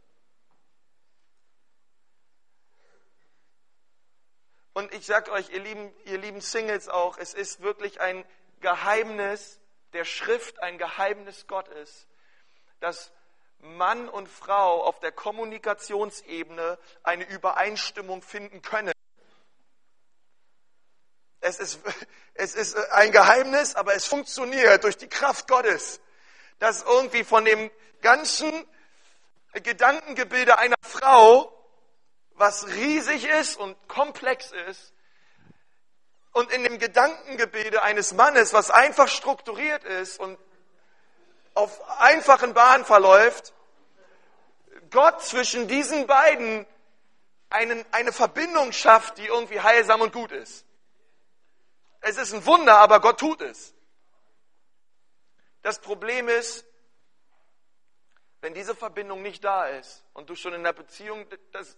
Und 4.73 4.95
ich 4.95 5.05
sage 5.05 5.33
euch, 5.33 5.51
ihr 5.51 5.61
lieben, 5.61 5.93
ihr 6.05 6.19
lieben 6.19 6.41
Singles 6.41 6.89
auch, 6.89 7.19
es 7.19 7.35
ist 7.35 7.61
wirklich 7.61 8.01
ein 8.01 8.25
Geheimnis 8.61 9.59
der 9.95 10.05
Schrift, 10.05 10.63
ein 10.63 10.79
Geheimnis 10.79 11.47
Gottes, 11.49 12.07
dass 12.79 13.11
Mann 13.63 14.09
und 14.09 14.29
Frau 14.29 14.83
auf 14.85 15.01
der 15.01 15.13
Kommunikationsebene 15.13 16.79
eine 17.03 17.25
Übereinstimmung 17.29 18.23
finden 18.23 18.63
können. 18.63 18.93
Es 21.41 21.59
ist, 21.59 21.81
es 22.35 22.55
ist 22.55 22.77
ein 22.93 23.13
Geheimnis, 23.13 23.75
aber 23.75 23.95
es 23.95 24.07
funktioniert 24.07 24.85
durch 24.85 24.97
die 24.97 25.09
Kraft 25.09 25.49
Gottes, 25.49 26.01
dass 26.59 26.83
irgendwie 26.83 27.25
von 27.25 27.45
dem 27.45 27.71
ganzen 28.03 28.53
Gedankengebilde 29.53 30.59
einer 30.59 30.77
Frau, 30.83 31.53
was 32.35 32.67
riesig 32.69 33.25
ist 33.25 33.57
und 33.57 33.77
komplex 33.89 34.53
ist, 34.69 34.93
und 36.33 36.53
in 36.53 36.63
dem 36.63 36.79
Gedankengebilde 36.79 37.83
eines 37.83 38.13
Mannes, 38.13 38.53
was 38.53 38.71
einfach 38.71 39.09
strukturiert 39.09 39.83
ist 39.85 40.21
und 40.21 40.39
auf 41.55 42.01
einfachen 42.01 42.55
Bahnen 42.55 42.85
verläuft, 42.85 43.53
Gott 44.91 45.23
zwischen 45.23 45.69
diesen 45.69 46.07
beiden 46.07 46.67
einen, 47.49 47.85
eine 47.93 48.13
Verbindung 48.13 48.73
schafft, 48.73 49.19
die 49.19 49.27
irgendwie 49.27 49.61
heilsam 49.61 50.01
und 50.01 50.13
gut 50.13 50.33
ist. 50.33 50.65
Es 52.01 52.17
ist 52.17 52.33
ein 52.33 52.47
Wunder, 52.47 52.79
aber 52.79 53.01
Gott 53.01 53.21
tut 53.21 53.43
es. 53.43 53.75
Das 55.63 55.79
Problem 55.81 56.29
ist, 56.29 56.65
wenn 58.41 58.55
diese 58.55 58.75
Verbindung 58.75 59.23
nicht 59.23 59.45
da 59.45 59.67
ist 59.67 60.03
und 60.15 60.31
du 60.31 60.35
schon 60.35 60.55
in 60.55 60.63
der 60.63 60.73
Beziehung, 60.73 61.27
das 61.53 61.77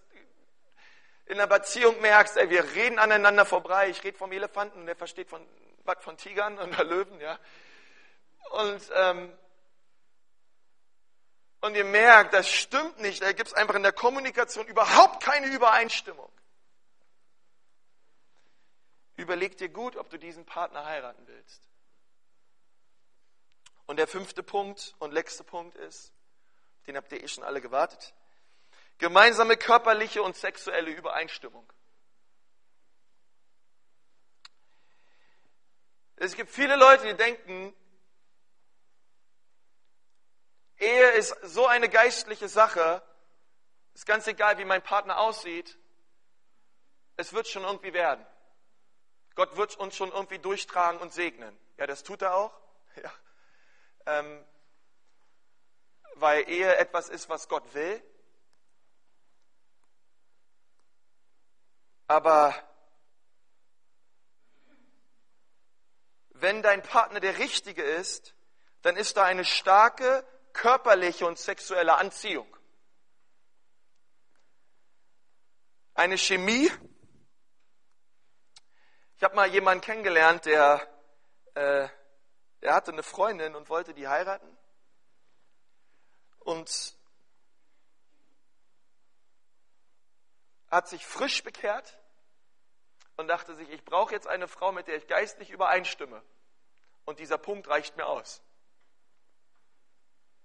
in 1.26 1.38
der 1.38 1.46
Beziehung 1.46 2.00
merkst, 2.00 2.36
ey, 2.36 2.50
wir 2.50 2.74
reden 2.74 2.98
aneinander 2.98 3.44
vorbei. 3.44 3.88
Ich 3.88 4.04
rede 4.04 4.16
vom 4.16 4.32
Elefanten 4.32 4.86
der 4.86 4.94
versteht 4.94 5.28
von, 5.28 5.44
was 5.84 5.96
von 6.00 6.16
Tigern 6.16 6.58
und 6.58 6.76
Löwen, 6.78 7.20
ja. 7.20 7.38
Und, 8.50 8.82
ähm, 8.94 9.32
und 11.62 11.76
ihr 11.76 11.84
merkt, 11.84 12.34
das 12.34 12.48
stimmt 12.50 13.00
nicht. 13.00 13.22
Da 13.22 13.32
gibt 13.32 13.48
es 13.48 13.54
einfach 13.54 13.76
in 13.76 13.82
der 13.82 13.92
Kommunikation 13.92 14.66
überhaupt 14.66 15.22
keine 15.22 15.46
Übereinstimmung. 15.46 16.30
Überleg 19.16 19.56
dir 19.56 19.68
gut, 19.68 19.96
ob 19.96 20.10
du 20.10 20.18
diesen 20.18 20.44
Partner 20.44 20.84
heiraten 20.84 21.26
willst. 21.26 21.62
Und 23.86 23.96
der 23.98 24.08
fünfte 24.08 24.42
Punkt 24.42 24.94
und 24.98 25.12
letzte 25.12 25.44
Punkt 25.44 25.76
ist, 25.76 26.12
den 26.86 26.96
habt 26.96 27.12
ihr 27.12 27.22
eh 27.22 27.28
schon 27.28 27.44
alle 27.44 27.60
gewartet, 27.60 28.12
gemeinsame 28.98 29.56
körperliche 29.56 30.22
und 30.22 30.36
sexuelle 30.36 30.90
Übereinstimmung. 30.90 31.70
Es 36.16 36.34
gibt 36.34 36.50
viele 36.50 36.76
Leute, 36.76 37.06
die 37.06 37.14
denken, 37.14 37.74
Ehe 40.82 41.10
ist 41.12 41.36
so 41.42 41.66
eine 41.66 41.88
geistliche 41.88 42.48
Sache, 42.48 43.02
ist 43.94 44.04
ganz 44.06 44.26
egal, 44.26 44.58
wie 44.58 44.64
mein 44.64 44.82
Partner 44.82 45.18
aussieht, 45.18 45.78
es 47.16 47.32
wird 47.32 47.46
schon 47.46 47.62
irgendwie 47.62 47.92
werden. 47.92 48.26
Gott 49.34 49.56
wird 49.56 49.76
uns 49.76 49.96
schon 49.96 50.10
irgendwie 50.10 50.38
durchtragen 50.38 51.00
und 51.00 51.12
segnen. 51.12 51.56
Ja, 51.78 51.86
das 51.86 52.02
tut 52.02 52.22
er 52.22 52.34
auch. 52.34 52.58
Ja. 53.02 53.10
Ähm, 54.04 54.44
weil 56.16 56.46
Ehe 56.50 56.76
etwas 56.76 57.08
ist, 57.08 57.30
was 57.30 57.48
Gott 57.48 57.72
will. 57.72 58.02
Aber 62.06 62.54
wenn 66.30 66.60
dein 66.60 66.82
Partner 66.82 67.20
der 67.20 67.38
Richtige 67.38 67.82
ist, 67.82 68.34
dann 68.82 68.96
ist 68.96 69.16
da 69.16 69.24
eine 69.24 69.46
starke 69.46 70.26
körperliche 70.52 71.26
und 71.26 71.38
sexuelle 71.38 71.94
Anziehung. 71.96 72.46
Eine 75.94 76.16
Chemie. 76.16 76.70
Ich 79.16 79.22
habe 79.22 79.36
mal 79.36 79.48
jemanden 79.48 79.84
kennengelernt, 79.84 80.46
der, 80.46 80.88
äh, 81.54 81.88
der 82.60 82.74
hatte 82.74 82.92
eine 82.92 83.02
Freundin 83.02 83.54
und 83.54 83.68
wollte 83.68 83.94
die 83.94 84.08
heiraten. 84.08 84.58
Und 86.40 86.96
hat 90.68 90.88
sich 90.88 91.06
frisch 91.06 91.44
bekehrt 91.44 91.98
und 93.16 93.28
dachte 93.28 93.54
sich, 93.54 93.68
ich 93.68 93.84
brauche 93.84 94.14
jetzt 94.14 94.26
eine 94.26 94.48
Frau, 94.48 94.72
mit 94.72 94.86
der 94.88 94.96
ich 94.96 95.06
geistlich 95.06 95.50
übereinstimme. 95.50 96.22
Und 97.04 97.18
dieser 97.18 97.38
Punkt 97.38 97.68
reicht 97.68 97.96
mir 97.96 98.06
aus. 98.06 98.42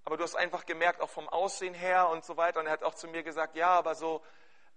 Aber 0.07 0.15
du 0.15 0.23
hast 0.23 0.37
einfach 0.37 0.65
gemerkt, 0.65 1.01
auch 1.01 1.09
vom 1.09 1.27
Aussehen 1.27 1.73
her 1.73 2.07
und 2.07 2.23
so 2.23 2.37
weiter. 2.37 2.61
Und 2.61 2.67
er 2.67 2.71
hat 2.71 2.83
auch 2.83 2.95
zu 2.95 3.09
mir 3.09 3.23
gesagt, 3.23 3.57
ja, 3.57 3.71
aber 3.71 3.93
so 3.93 4.23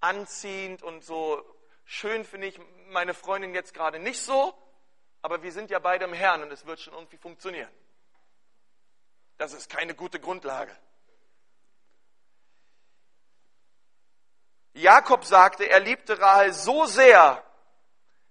anziehend 0.01 0.83
und 0.83 1.05
so 1.05 1.41
schön 1.85 2.25
finde 2.25 2.49
ich 2.49 2.59
meine 2.89 3.15
Freundin 3.15 3.55
jetzt 3.55 3.73
gerade 3.73 4.01
nicht 4.01 4.21
so. 4.21 4.53
Aber 5.23 5.45
wir 5.45 5.53
sind 5.53 5.71
ja 5.71 5.79
beide 5.79 6.07
im 6.07 6.15
Herrn 6.15 6.43
und 6.43 6.51
es 6.51 6.67
wird 6.67 6.81
schon 6.81 6.95
irgendwie 6.95 7.17
funktionieren. 7.17 7.71
Das 9.39 9.53
ist 9.53 9.71
keine 9.71 9.95
gute 9.95 10.19
Grundlage. 10.19 10.77
Jakob 14.73 15.25
sagte, 15.25 15.63
er 15.63 15.79
liebte 15.79 16.19
Rahel 16.19 16.53
so 16.53 16.87
sehr, 16.87 17.41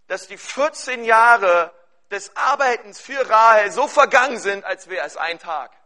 dass 0.07 0.27
die 0.27 0.37
14 0.37 1.05
Jahre 1.05 1.73
des 2.11 2.35
Arbeitens 2.35 2.99
für 2.99 3.29
Rahel 3.29 3.71
so 3.71 3.87
vergangen 3.87 4.37
sind, 4.37 4.65
als 4.65 4.89
wäre 4.89 5.05
es 5.05 5.15
ein 5.15 5.39
Tag. 5.39 5.78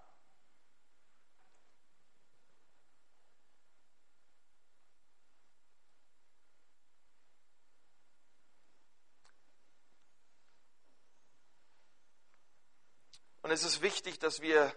Und 13.43 13.51
es 13.51 13.63
ist 13.63 13.81
wichtig, 13.81 14.19
dass 14.19 14.41
wir 14.41 14.73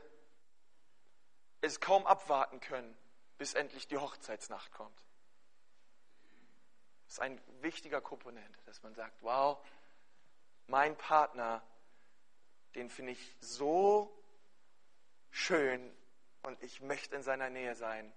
es 1.61 1.81
kaum 1.81 2.05
abwarten 2.05 2.61
können, 2.61 2.97
bis 3.39 3.55
endlich 3.55 3.87
die 3.87 3.97
Hochzeitsnacht 3.97 4.73
kommt. 4.73 5.05
Das 7.05 7.15
ist 7.15 7.21
ein 7.21 7.41
wichtiger 7.63 8.01
Komponent, 8.01 8.59
dass 8.67 8.83
man 8.83 8.95
sagt, 8.95 9.23
wow, 9.23 9.65
mein 10.67 10.97
Partner, 10.97 11.63
den 12.75 12.91
finde 12.91 13.13
ich 13.13 13.37
so 13.41 14.13
schön 15.31 15.97
und 16.43 16.61
ich 16.63 16.81
möchte 16.81 17.15
in 17.15 17.23
seiner 17.23 17.51
Nähe 17.51 17.77
sein, 17.77 18.13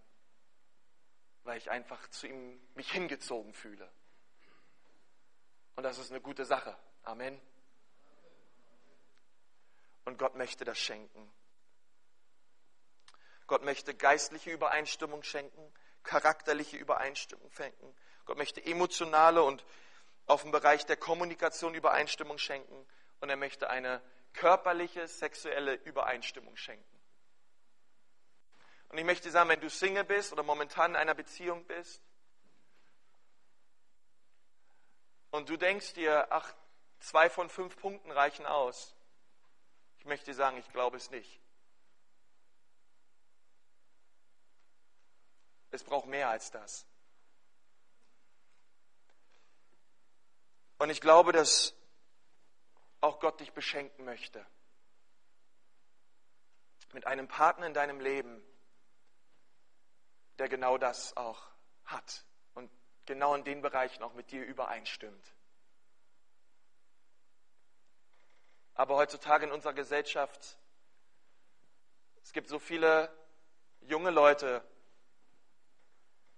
weil 1.43 1.59
ich 1.59 1.69
einfach 1.69 2.07
zu 2.09 2.27
ihm 2.27 2.59
mich 2.73 2.91
hingezogen 2.91 3.53
fühle. 3.53 3.91
Und 5.75 5.83
das 5.83 5.99
ist 5.99 6.09
eine 6.09 6.21
gute 6.21 6.45
Sache. 6.45 6.75
Amen. 7.03 7.39
Und 10.09 10.17
Gott 10.17 10.33
möchte 10.33 10.65
das 10.65 10.79
schenken. 10.79 11.31
Gott 13.45 13.63
möchte 13.63 13.93
geistliche 13.93 14.49
Übereinstimmung 14.49 15.21
schenken, 15.21 15.71
charakterliche 16.01 16.77
Übereinstimmung 16.77 17.51
schenken. 17.51 17.95
Gott 18.25 18.39
möchte 18.39 18.65
emotionale 18.65 19.43
und 19.43 19.63
auf 20.25 20.41
dem 20.41 20.49
Bereich 20.49 20.87
der 20.87 20.97
Kommunikation 20.97 21.75
Übereinstimmung 21.75 22.39
schenken. 22.39 22.87
Und 23.19 23.29
er 23.29 23.35
möchte 23.35 23.69
eine 23.69 24.01
körperliche, 24.33 25.07
sexuelle 25.07 25.75
Übereinstimmung 25.75 26.55
schenken. 26.55 26.99
Und 28.87 28.97
ich 28.97 29.05
möchte 29.05 29.29
sagen, 29.29 29.49
wenn 29.49 29.61
du 29.61 29.69
Single 29.69 30.05
bist 30.05 30.33
oder 30.33 30.41
momentan 30.41 30.91
in 30.91 30.97
einer 30.97 31.13
Beziehung 31.13 31.65
bist 31.65 32.01
und 35.29 35.49
du 35.49 35.55
denkst 35.55 35.93
dir, 35.93 36.31
ach, 36.31 36.51
zwei 36.99 37.29
von 37.29 37.51
fünf 37.51 37.77
Punkten 37.77 38.09
reichen 38.09 38.47
aus. 38.47 38.95
Ich 39.99 40.05
möchte 40.05 40.33
sagen, 40.33 40.57
ich 40.57 40.69
glaube 40.71 40.97
es 40.97 41.11
nicht. 41.11 41.39
Es 45.71 45.83
braucht 45.83 46.07
mehr 46.07 46.29
als 46.29 46.51
das. 46.51 46.85
Und 50.77 50.89
ich 50.89 51.01
glaube, 51.01 51.31
dass 51.31 51.75
auch 53.01 53.19
Gott 53.19 53.39
dich 53.39 53.51
beschenken 53.53 54.05
möchte. 54.05 54.45
Mit 56.93 57.05
einem 57.05 57.27
Partner 57.27 57.67
in 57.67 57.73
deinem 57.73 57.99
Leben, 57.99 58.41
der 60.39 60.49
genau 60.49 60.77
das 60.77 61.15
auch 61.17 61.51
hat 61.85 62.25
und 62.55 62.71
genau 63.05 63.35
in 63.35 63.43
den 63.43 63.61
Bereichen 63.61 64.01
auch 64.01 64.13
mit 64.13 64.31
dir 64.31 64.43
übereinstimmt. 64.43 65.33
Aber 68.79 68.95
heutzutage 68.95 69.45
in 69.45 69.51
unserer 69.51 69.73
Gesellschaft, 69.73 70.57
es 72.23 72.31
gibt 72.31 72.47
so 72.47 72.59
viele 72.59 73.13
junge 73.81 74.09
Leute, 74.09 74.63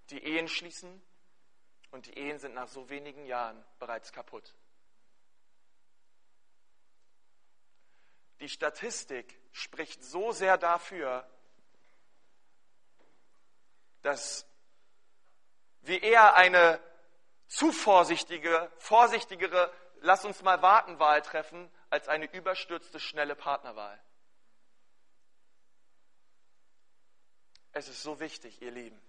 die 0.09 0.23
Ehen 0.23 0.47
schließen 0.47 1.03
und 1.91 2.07
die 2.07 2.17
Ehen 2.17 2.39
sind 2.39 2.55
nach 2.55 2.67
so 2.67 2.89
wenigen 2.89 3.27
Jahren 3.27 3.63
bereits 3.77 4.11
kaputt. 4.11 4.55
Die 8.39 8.49
Statistik 8.49 9.39
spricht 9.51 10.03
so 10.03 10.31
sehr 10.31 10.57
dafür, 10.57 11.29
dass 14.01 14.47
wir 15.81 16.01
eher 16.01 16.33
eine 16.33 16.79
zu 17.45 17.71
vorsichtige, 17.71 18.71
vorsichtigere 18.79 19.71
Lass 20.03 20.25
uns 20.25 20.41
mal 20.41 20.63
warten 20.63 20.97
Wahl 20.97 21.21
treffen, 21.21 21.71
als 21.91 22.07
eine 22.07 22.25
überstürzte, 22.33 22.99
schnelle 22.99 23.35
Partnerwahl. 23.35 24.01
Es 27.73 27.87
ist 27.87 28.01
so 28.01 28.19
wichtig, 28.19 28.61
ihr 28.61 28.71
Lieben. 28.71 28.99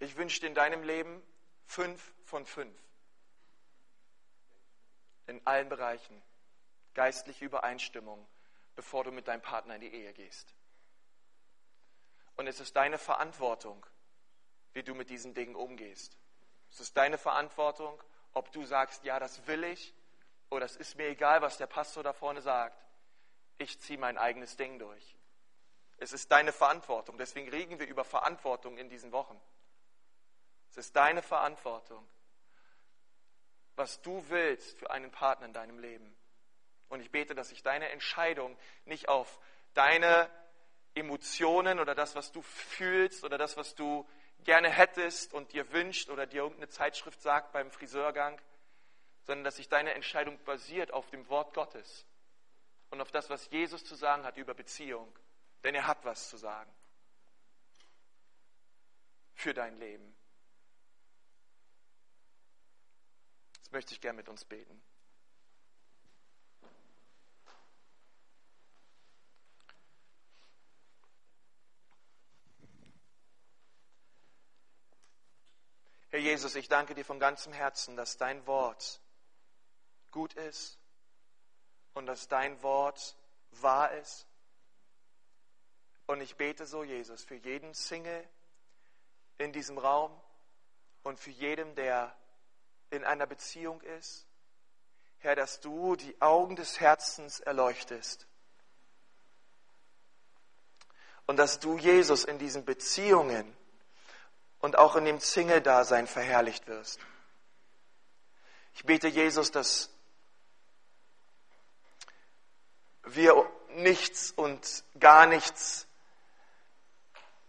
Ich 0.00 0.16
wünsche 0.16 0.40
dir 0.40 0.48
in 0.48 0.54
deinem 0.54 0.82
Leben 0.82 1.22
fünf 1.64 2.12
von 2.24 2.44
fünf. 2.44 2.76
In 5.28 5.46
allen 5.46 5.68
Bereichen. 5.68 6.20
Geistliche 6.94 7.44
Übereinstimmung, 7.44 8.28
bevor 8.74 9.04
du 9.04 9.12
mit 9.12 9.28
deinem 9.28 9.42
Partner 9.42 9.76
in 9.76 9.80
die 9.80 9.94
Ehe 9.94 10.12
gehst. 10.12 10.54
Und 12.34 12.48
es 12.48 12.58
ist 12.58 12.74
deine 12.74 12.98
Verantwortung, 12.98 13.86
wie 14.72 14.82
du 14.82 14.94
mit 14.94 15.08
diesen 15.08 15.34
Dingen 15.34 15.54
umgehst. 15.54 16.18
Es 16.72 16.80
ist 16.80 16.96
deine 16.96 17.18
Verantwortung, 17.18 18.02
ob 18.32 18.50
du 18.50 18.64
sagst, 18.64 19.04
ja, 19.04 19.20
das 19.20 19.46
will 19.46 19.62
ich, 19.62 19.94
oder 20.48 20.64
es 20.64 20.76
ist 20.76 20.96
mir 20.96 21.08
egal, 21.08 21.42
was 21.42 21.58
der 21.58 21.66
Pastor 21.66 22.02
da 22.02 22.14
vorne 22.14 22.40
sagt. 22.40 22.82
Ich 23.58 23.78
ziehe 23.80 23.98
mein 23.98 24.16
eigenes 24.16 24.56
Ding 24.56 24.78
durch. 24.78 25.16
Es 25.98 26.12
ist 26.12 26.32
deine 26.32 26.50
Verantwortung. 26.52 27.18
Deswegen 27.18 27.48
reden 27.50 27.78
wir 27.78 27.86
über 27.86 28.04
Verantwortung 28.04 28.78
in 28.78 28.88
diesen 28.88 29.12
Wochen. 29.12 29.38
Es 30.70 30.78
ist 30.78 30.96
deine 30.96 31.22
Verantwortung, 31.22 32.06
was 33.76 34.00
du 34.00 34.24
willst 34.30 34.78
für 34.78 34.90
einen 34.90 35.10
Partner 35.10 35.46
in 35.46 35.52
deinem 35.52 35.78
Leben. 35.78 36.16
Und 36.88 37.00
ich 37.00 37.10
bete, 37.10 37.34
dass 37.34 37.50
sich 37.50 37.62
deine 37.62 37.90
Entscheidung 37.90 38.56
nicht 38.86 39.08
auf 39.08 39.40
deine 39.74 40.28
Emotionen 40.94 41.78
oder 41.78 41.94
das, 41.94 42.14
was 42.14 42.32
du 42.32 42.42
fühlst 42.42 43.24
oder 43.24 43.36
das, 43.38 43.56
was 43.56 43.74
du 43.74 44.08
gerne 44.44 44.70
hättest 44.70 45.32
und 45.34 45.52
dir 45.52 45.70
wünscht 45.72 46.08
oder 46.10 46.26
dir 46.26 46.42
irgendeine 46.42 46.68
Zeitschrift 46.68 47.20
sagt 47.20 47.52
beim 47.52 47.70
Friseurgang, 47.70 48.40
sondern 49.24 49.44
dass 49.44 49.56
sich 49.56 49.68
deine 49.68 49.94
Entscheidung 49.94 50.42
basiert 50.44 50.92
auf 50.92 51.08
dem 51.10 51.28
Wort 51.28 51.54
Gottes 51.54 52.06
und 52.90 53.00
auf 53.00 53.10
das, 53.10 53.30
was 53.30 53.48
Jesus 53.50 53.84
zu 53.84 53.94
sagen 53.94 54.24
hat 54.24 54.36
über 54.36 54.54
Beziehung. 54.54 55.16
Denn 55.64 55.74
er 55.74 55.86
hat 55.86 56.04
was 56.04 56.28
zu 56.28 56.36
sagen 56.36 56.72
für 59.34 59.54
dein 59.54 59.78
Leben. 59.78 60.14
Jetzt 63.56 63.72
möchte 63.72 63.94
ich 63.94 64.00
gerne 64.00 64.16
mit 64.16 64.28
uns 64.28 64.44
beten. 64.44 64.82
Jesus, 76.22 76.54
ich 76.54 76.68
danke 76.68 76.94
dir 76.94 77.04
von 77.04 77.18
ganzem 77.18 77.52
Herzen, 77.52 77.96
dass 77.96 78.16
dein 78.16 78.46
Wort 78.46 79.00
gut 80.10 80.34
ist 80.34 80.78
und 81.94 82.06
dass 82.06 82.28
dein 82.28 82.62
Wort 82.62 83.16
wahr 83.52 83.92
ist. 83.92 84.26
Und 86.06 86.20
ich 86.20 86.36
bete 86.36 86.66
so, 86.66 86.84
Jesus, 86.84 87.24
für 87.24 87.34
jeden 87.34 87.74
Single 87.74 88.28
in 89.38 89.52
diesem 89.52 89.78
Raum 89.78 90.12
und 91.02 91.18
für 91.18 91.30
jedem, 91.30 91.74
der 91.74 92.16
in 92.90 93.04
einer 93.04 93.26
Beziehung 93.26 93.80
ist, 93.80 94.26
Herr, 95.18 95.36
dass 95.36 95.60
du 95.60 95.96
die 95.96 96.20
Augen 96.20 96.56
des 96.56 96.80
Herzens 96.80 97.40
erleuchtest. 97.40 98.26
Und 101.26 101.36
dass 101.36 101.60
du, 101.60 101.78
Jesus, 101.78 102.24
in 102.24 102.38
diesen 102.38 102.64
Beziehungen 102.64 103.56
und 104.62 104.78
auch 104.78 104.96
in 104.96 105.04
dem 105.04 105.20
Single-Dasein 105.20 106.06
verherrlicht 106.06 106.66
wirst. 106.68 107.00
Ich 108.74 108.84
bete, 108.84 109.08
Jesus, 109.08 109.50
dass 109.50 109.90
wir 113.02 113.50
nichts 113.74 114.30
und 114.30 114.84
gar 114.98 115.26
nichts 115.26 115.86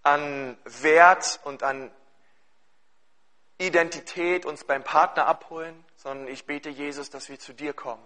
an 0.01 0.57
Wert 0.65 1.39
und 1.45 1.63
an 1.63 1.91
Identität 3.59 4.45
uns 4.45 4.65
beim 4.65 4.83
Partner 4.83 5.27
abholen, 5.27 5.85
sondern 5.95 6.27
ich 6.27 6.45
bete, 6.45 6.69
Jesus, 6.69 7.09
dass 7.09 7.29
wir 7.29 7.39
zu 7.39 7.53
dir 7.53 7.73
kommen. 7.73 8.05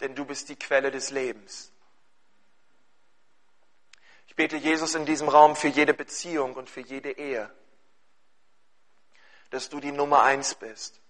Denn 0.00 0.14
du 0.14 0.24
bist 0.24 0.48
die 0.48 0.56
Quelle 0.56 0.90
des 0.90 1.10
Lebens. 1.10 1.72
Ich 4.36 4.44
bete 4.48 4.58
Jesus 4.58 4.94
in 4.94 5.06
diesem 5.06 5.30
Raum 5.30 5.56
für 5.56 5.68
jede 5.68 5.94
Beziehung 5.94 6.56
und 6.56 6.68
für 6.68 6.82
jede 6.82 7.10
Ehe, 7.10 7.50
dass 9.48 9.70
du 9.70 9.80
die 9.80 9.92
Nummer 9.92 10.24
eins 10.24 10.54
bist, 10.54 11.00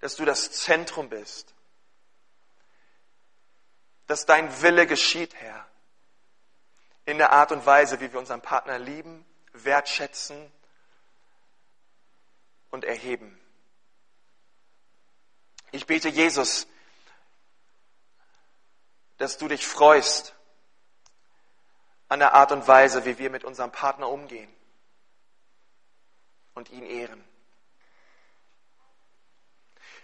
dass 0.00 0.16
du 0.16 0.24
das 0.24 0.50
Zentrum 0.50 1.08
bist, 1.08 1.54
dass 4.08 4.26
dein 4.26 4.62
Wille 4.62 4.88
geschieht, 4.88 5.32
Herr, 5.36 5.64
in 7.04 7.18
der 7.18 7.30
Art 7.30 7.52
und 7.52 7.64
Weise, 7.64 8.00
wie 8.00 8.12
wir 8.12 8.18
unseren 8.18 8.42
Partner 8.42 8.76
lieben, 8.80 9.24
wertschätzen 9.52 10.50
und 12.70 12.84
erheben. 12.84 13.38
Ich 15.70 15.86
bete 15.86 16.08
Jesus, 16.08 16.66
dass 19.18 19.38
du 19.38 19.46
dich 19.46 19.64
freust 19.64 20.34
an 22.08 22.18
der 22.20 22.34
Art 22.34 22.52
und 22.52 22.66
Weise, 22.66 23.04
wie 23.04 23.18
wir 23.18 23.30
mit 23.30 23.44
unserem 23.44 23.70
Partner 23.70 24.08
umgehen 24.08 24.52
und 26.54 26.70
ihn 26.70 26.86
ehren. 26.86 27.22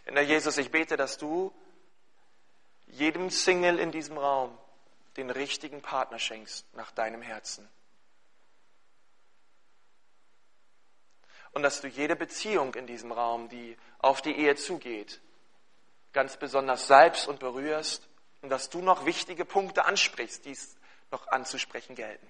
In 0.06 0.14
der 0.14 0.24
Jesus, 0.24 0.58
ich 0.58 0.70
bete, 0.70 0.96
dass 0.96 1.16
du 1.16 1.52
jedem 2.86 3.30
Single 3.30 3.78
in 3.78 3.90
diesem 3.90 4.18
Raum 4.18 4.56
den 5.16 5.30
richtigen 5.30 5.80
Partner 5.80 6.18
schenkst 6.18 6.66
nach 6.74 6.90
deinem 6.90 7.22
Herzen. 7.22 7.68
Und 11.52 11.62
dass 11.62 11.80
du 11.80 11.88
jede 11.88 12.16
Beziehung 12.16 12.74
in 12.74 12.86
diesem 12.86 13.12
Raum, 13.12 13.48
die 13.48 13.78
auf 13.98 14.20
die 14.20 14.36
Ehe 14.36 14.56
zugeht, 14.56 15.20
ganz 16.12 16.36
besonders 16.36 16.86
salbst 16.86 17.28
und 17.28 17.40
berührst 17.40 18.08
und 18.42 18.50
dass 18.50 18.70
du 18.70 18.82
noch 18.82 19.06
wichtige 19.06 19.44
Punkte 19.44 19.84
ansprichst, 19.84 20.44
die 20.44 20.50
es 20.50 20.76
noch 21.14 21.28
anzusprechen 21.28 21.94
gelten. 21.94 22.26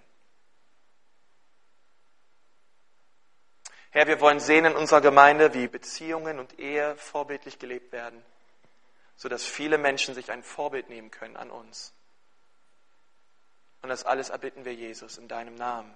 Herr, 3.91 4.07
wir 4.07 4.21
wollen 4.21 4.41
sehen 4.41 4.67
in 4.67 4.77
unserer 4.77 5.01
Gemeinde, 5.01 5.55
wie 5.55 5.69
Beziehungen 5.69 6.39
und 6.39 6.59
Ehe 6.59 6.95
vorbildlich 6.97 7.59
gelebt 7.59 7.93
werden, 7.93 8.23
sodass 9.17 9.45
viele 9.45 9.79
Menschen 9.79 10.15
sich 10.15 10.31
ein 10.31 10.43
Vorbild 10.43 10.91
nehmen 10.91 11.11
können 11.11 11.37
an 11.37 11.51
uns. 11.51 11.95
Und 13.81 13.89
das 13.89 14.05
alles 14.05 14.31
erbitten 14.31 14.65
wir 14.65 14.75
Jesus 14.75 15.17
in 15.17 15.29
deinem 15.29 15.55
Namen. 15.55 15.95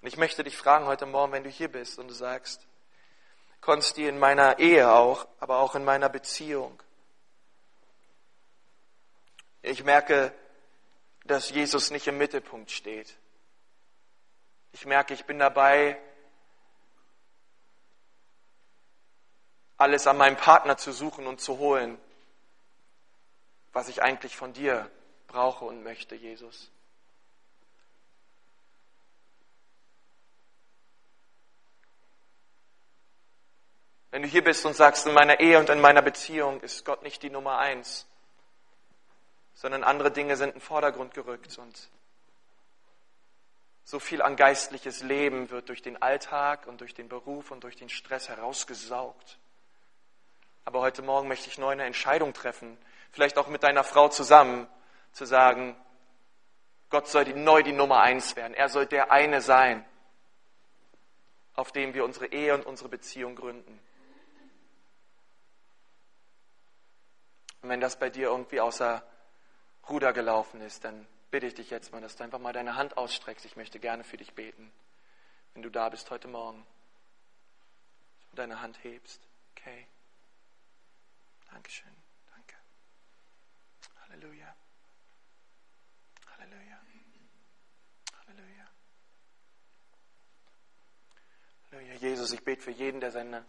Und 0.00 0.08
ich 0.08 0.16
möchte 0.16 0.44
dich 0.44 0.56
fragen 0.56 0.86
heute 0.86 1.06
Morgen, 1.06 1.32
wenn 1.32 1.44
du 1.44 1.50
hier 1.50 1.68
bist 1.68 1.98
und 1.98 2.08
du 2.08 2.14
sagst, 2.14 2.66
Konsti, 3.64 4.06
in 4.06 4.18
meiner 4.18 4.58
Ehe 4.58 4.92
auch, 4.92 5.26
aber 5.40 5.60
auch 5.60 5.74
in 5.74 5.86
meiner 5.86 6.10
Beziehung. 6.10 6.82
Ich 9.62 9.84
merke, 9.84 10.34
dass 11.24 11.48
Jesus 11.48 11.90
nicht 11.90 12.06
im 12.06 12.18
Mittelpunkt 12.18 12.70
steht. 12.70 13.16
Ich 14.72 14.84
merke, 14.84 15.14
ich 15.14 15.24
bin 15.24 15.38
dabei, 15.38 15.98
alles 19.78 20.06
an 20.06 20.18
meinem 20.18 20.36
Partner 20.36 20.76
zu 20.76 20.92
suchen 20.92 21.26
und 21.26 21.40
zu 21.40 21.56
holen, 21.56 21.96
was 23.72 23.88
ich 23.88 24.02
eigentlich 24.02 24.36
von 24.36 24.52
dir 24.52 24.90
brauche 25.26 25.64
und 25.64 25.82
möchte, 25.82 26.14
Jesus. 26.14 26.70
Wenn 34.14 34.22
du 34.22 34.28
hier 34.28 34.44
bist 34.44 34.64
und 34.64 34.76
sagst, 34.76 35.08
in 35.08 35.12
meiner 35.12 35.40
Ehe 35.40 35.58
und 35.58 35.68
in 35.70 35.80
meiner 35.80 36.00
Beziehung 36.00 36.60
ist 36.60 36.84
Gott 36.84 37.02
nicht 37.02 37.20
die 37.24 37.30
Nummer 37.30 37.58
eins, 37.58 38.06
sondern 39.54 39.82
andere 39.82 40.12
Dinge 40.12 40.36
sind 40.36 40.50
in 40.50 40.54
den 40.54 40.60
Vordergrund 40.60 41.14
gerückt 41.14 41.58
und 41.58 41.90
so 43.82 43.98
viel 43.98 44.22
an 44.22 44.36
geistliches 44.36 45.02
Leben 45.02 45.50
wird 45.50 45.68
durch 45.68 45.82
den 45.82 46.00
Alltag 46.00 46.68
und 46.68 46.80
durch 46.80 46.94
den 46.94 47.08
Beruf 47.08 47.50
und 47.50 47.64
durch 47.64 47.74
den 47.74 47.88
Stress 47.88 48.28
herausgesaugt. 48.28 49.36
Aber 50.64 50.78
heute 50.78 51.02
Morgen 51.02 51.26
möchte 51.26 51.48
ich 51.48 51.58
neu 51.58 51.70
eine 51.70 51.82
Entscheidung 51.82 52.34
treffen, 52.34 52.78
vielleicht 53.10 53.36
auch 53.36 53.48
mit 53.48 53.64
deiner 53.64 53.82
Frau 53.82 54.08
zusammen, 54.10 54.68
zu 55.10 55.24
sagen, 55.24 55.74
Gott 56.88 57.08
soll 57.08 57.24
die, 57.24 57.34
neu 57.34 57.64
die 57.64 57.72
Nummer 57.72 57.98
eins 58.02 58.36
werden. 58.36 58.54
Er 58.54 58.68
soll 58.68 58.86
der 58.86 59.10
eine 59.10 59.40
sein, 59.40 59.84
auf 61.56 61.72
dem 61.72 61.94
wir 61.94 62.04
unsere 62.04 62.26
Ehe 62.26 62.54
und 62.54 62.64
unsere 62.64 62.88
Beziehung 62.88 63.34
gründen. 63.34 63.80
Und 67.64 67.70
wenn 67.70 67.80
das 67.80 67.98
bei 67.98 68.10
dir 68.10 68.28
irgendwie 68.28 68.60
außer 68.60 69.02
Ruder 69.88 70.12
gelaufen 70.12 70.60
ist, 70.60 70.84
dann 70.84 71.06
bitte 71.30 71.46
ich 71.46 71.54
dich 71.54 71.70
jetzt 71.70 71.92
mal, 71.92 72.02
dass 72.02 72.14
du 72.14 72.22
einfach 72.22 72.38
mal 72.38 72.52
deine 72.52 72.76
Hand 72.76 72.98
ausstreckst. 72.98 73.46
Ich 73.46 73.56
möchte 73.56 73.80
gerne 73.80 74.04
für 74.04 74.18
dich 74.18 74.34
beten, 74.34 74.70
wenn 75.54 75.62
du 75.62 75.70
da 75.70 75.88
bist 75.88 76.10
heute 76.10 76.28
Morgen. 76.28 76.66
Deine 78.34 78.60
Hand 78.60 78.84
hebst. 78.84 79.26
Okay. 79.52 79.86
Dankeschön. 81.52 81.90
Danke. 82.36 82.54
Halleluja. 84.02 84.54
Halleluja. 86.36 86.78
Halleluja. 88.28 88.68
Halleluja. 91.70 91.94
Jesus, 91.94 92.30
ich 92.34 92.44
bete 92.44 92.60
für 92.60 92.72
jeden, 92.72 93.00
der 93.00 93.10
seine 93.10 93.42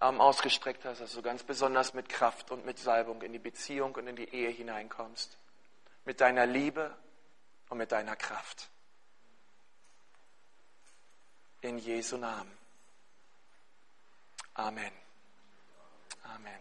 Arm 0.00 0.20
ausgestreckt 0.20 0.84
hast, 0.84 1.00
dass 1.00 1.12
du 1.14 1.22
ganz 1.22 1.42
besonders 1.42 1.92
mit 1.92 2.08
Kraft 2.08 2.50
und 2.50 2.64
mit 2.64 2.78
Salbung 2.78 3.20
in 3.22 3.32
die 3.32 3.38
Beziehung 3.38 3.94
und 3.94 4.06
in 4.06 4.16
die 4.16 4.32
Ehe 4.32 4.50
hineinkommst. 4.50 5.36
Mit 6.04 6.20
deiner 6.20 6.46
Liebe 6.46 6.96
und 7.68 7.78
mit 7.78 7.90
deiner 7.90 8.14
Kraft. 8.14 8.68
In 11.60 11.78
Jesu 11.78 12.16
Namen. 12.16 12.56
Amen. 14.54 14.92
Amen. 16.22 16.60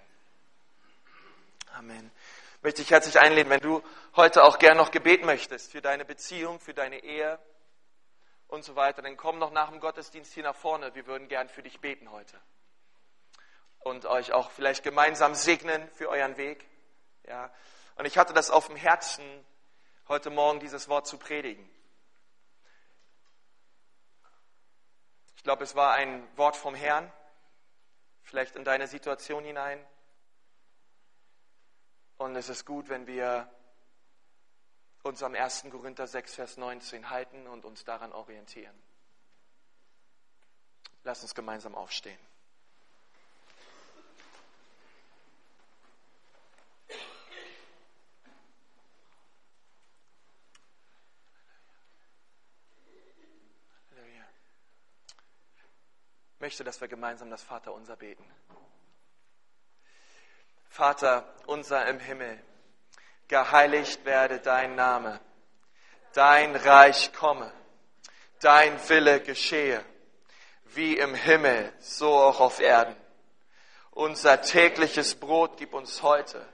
Amen. 1.73 2.11
Ich 2.57 2.63
möchte 2.63 2.81
dich 2.81 2.91
herzlich 2.91 3.19
einladen, 3.19 3.49
wenn 3.49 3.59
du 3.59 3.83
heute 4.15 4.43
auch 4.43 4.57
gern 4.57 4.77
noch 4.77 4.89
Gebet 4.89 5.23
möchtest 5.23 5.71
für 5.71 5.81
deine 5.81 6.05
Beziehung, 6.05 6.59
für 6.59 6.73
deine 6.73 7.03
Ehe 7.03 7.37
und 8.47 8.63
so 8.63 8.75
weiter, 8.75 9.03
dann 9.03 9.15
komm 9.15 9.37
noch 9.37 9.51
nach 9.51 9.69
dem 9.69 9.79
Gottesdienst 9.79 10.33
hier 10.33 10.43
nach 10.43 10.55
vorne. 10.55 10.95
Wir 10.95 11.05
würden 11.05 11.27
gern 11.27 11.49
für 11.49 11.61
dich 11.61 11.79
beten 11.79 12.11
heute. 12.11 12.39
Und 13.87 14.05
euch 14.05 14.33
auch 14.33 14.51
vielleicht 14.51 14.83
gemeinsam 14.83 15.33
segnen 15.33 15.89
für 15.91 16.09
euren 16.09 16.35
Weg. 16.35 16.67
Ja. 17.25 17.49
Und 17.95 18.03
ich 18.03 18.17
hatte 18.17 18.33
das 18.33 18.49
auf 18.49 18.67
dem 18.67 18.75
Herzen, 18.75 19.23
heute 20.09 20.29
Morgen 20.29 20.59
dieses 20.59 20.89
Wort 20.89 21.07
zu 21.07 21.17
predigen. 21.17 21.69
Ich 25.37 25.43
glaube, 25.43 25.63
es 25.63 25.73
war 25.73 25.93
ein 25.93 26.27
Wort 26.37 26.57
vom 26.57 26.75
Herrn, 26.75 27.09
vielleicht 28.23 28.57
in 28.57 28.65
deine 28.65 28.87
Situation 28.87 29.45
hinein. 29.45 29.81
Und 32.17 32.35
es 32.35 32.49
ist 32.49 32.65
gut, 32.65 32.89
wenn 32.89 33.07
wir 33.07 33.49
uns 35.03 35.23
am 35.23 35.33
1. 35.33 35.67
Korinther 35.71 36.07
6, 36.07 36.35
Vers 36.35 36.57
19 36.57 37.09
halten 37.09 37.47
und 37.47 37.63
uns 37.63 37.85
daran 37.85 38.11
orientieren. 38.11 38.77
Lass 41.05 41.21
uns 41.21 41.33
gemeinsam 41.33 41.73
aufstehen. 41.73 42.19
Möchte, 56.47 56.63
dass 56.63 56.79
wir 56.79 56.87
gemeinsam 56.87 57.29
das 57.29 57.43
Vaterunser 57.43 57.97
beten. 57.97 58.23
Vater 60.69 61.25
unser 61.45 61.85
im 61.87 61.99
Himmel, 61.99 62.41
geheiligt 63.27 64.05
werde 64.05 64.39
dein 64.39 64.75
Name, 64.75 65.19
dein 66.13 66.55
Reich 66.55 67.11
komme, 67.11 67.51
dein 68.39 68.79
Wille 68.87 69.19
geschehe, 69.19 69.83
wie 70.63 70.97
im 70.97 71.15
Himmel, 71.15 71.73
so 71.79 72.13
auch 72.13 72.39
auf 72.39 72.61
Erden. 72.61 72.95
Unser 73.91 74.41
tägliches 74.41 75.15
Brot 75.15 75.57
gib 75.57 75.73
uns 75.73 76.01
heute 76.01 76.47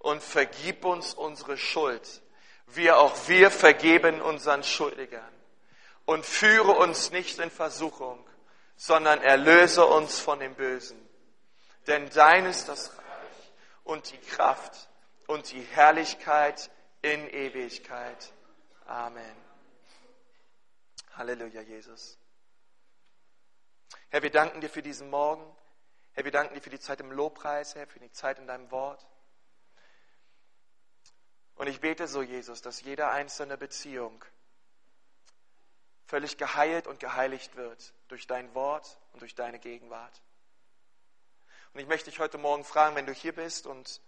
und 0.00 0.22
vergib 0.22 0.84
uns 0.84 1.14
unsere 1.14 1.56
Schuld, 1.56 2.20
wie 2.66 2.90
auch 2.90 3.16
wir 3.26 3.50
vergeben 3.50 4.20
unseren 4.20 4.62
Schuldigern. 4.62 5.32
Und 6.04 6.26
führe 6.26 6.72
uns 6.72 7.10
nicht 7.10 7.38
in 7.38 7.50
Versuchung, 7.50 8.22
sondern 8.76 9.20
erlöse 9.22 9.86
uns 9.86 10.20
von 10.20 10.40
dem 10.40 10.54
Bösen. 10.54 11.00
Denn 11.86 12.08
dein 12.10 12.46
ist 12.46 12.68
das 12.68 12.90
Reich 12.90 13.52
und 13.84 14.10
die 14.10 14.18
Kraft 14.18 14.88
und 15.26 15.50
die 15.52 15.62
Herrlichkeit 15.62 16.70
in 17.02 17.28
Ewigkeit. 17.28 18.32
Amen. 18.86 19.36
Halleluja, 21.12 21.60
Jesus. 21.60 22.18
Herr, 24.08 24.22
wir 24.22 24.30
danken 24.30 24.60
dir 24.60 24.70
für 24.70 24.82
diesen 24.82 25.10
Morgen. 25.10 25.44
Herr, 26.12 26.24
wir 26.24 26.32
danken 26.32 26.54
dir 26.54 26.60
für 26.60 26.70
die 26.70 26.80
Zeit 26.80 27.00
im 27.00 27.12
Lobpreis, 27.12 27.74
Herr, 27.74 27.86
für 27.86 28.00
die 28.00 28.10
Zeit 28.12 28.38
in 28.38 28.46
deinem 28.46 28.70
Wort. 28.70 29.06
Und 31.56 31.68
ich 31.68 31.80
bete 31.80 32.08
so, 32.08 32.22
Jesus, 32.22 32.62
dass 32.62 32.80
jede 32.80 33.08
einzelne 33.08 33.56
Beziehung 33.56 34.24
völlig 36.06 36.36
geheilt 36.36 36.86
und 36.86 37.00
geheiligt 37.00 37.56
wird 37.56 37.94
durch 38.08 38.26
dein 38.26 38.54
Wort 38.54 38.98
und 39.12 39.20
durch 39.20 39.34
deine 39.34 39.58
Gegenwart. 39.58 40.22
Und 41.72 41.80
ich 41.80 41.86
möchte 41.86 42.10
dich 42.10 42.20
heute 42.20 42.38
Morgen 42.38 42.64
fragen, 42.64 42.94
wenn 42.94 43.06
du 43.06 43.12
hier 43.12 43.34
bist 43.34 43.66
und 43.66 44.00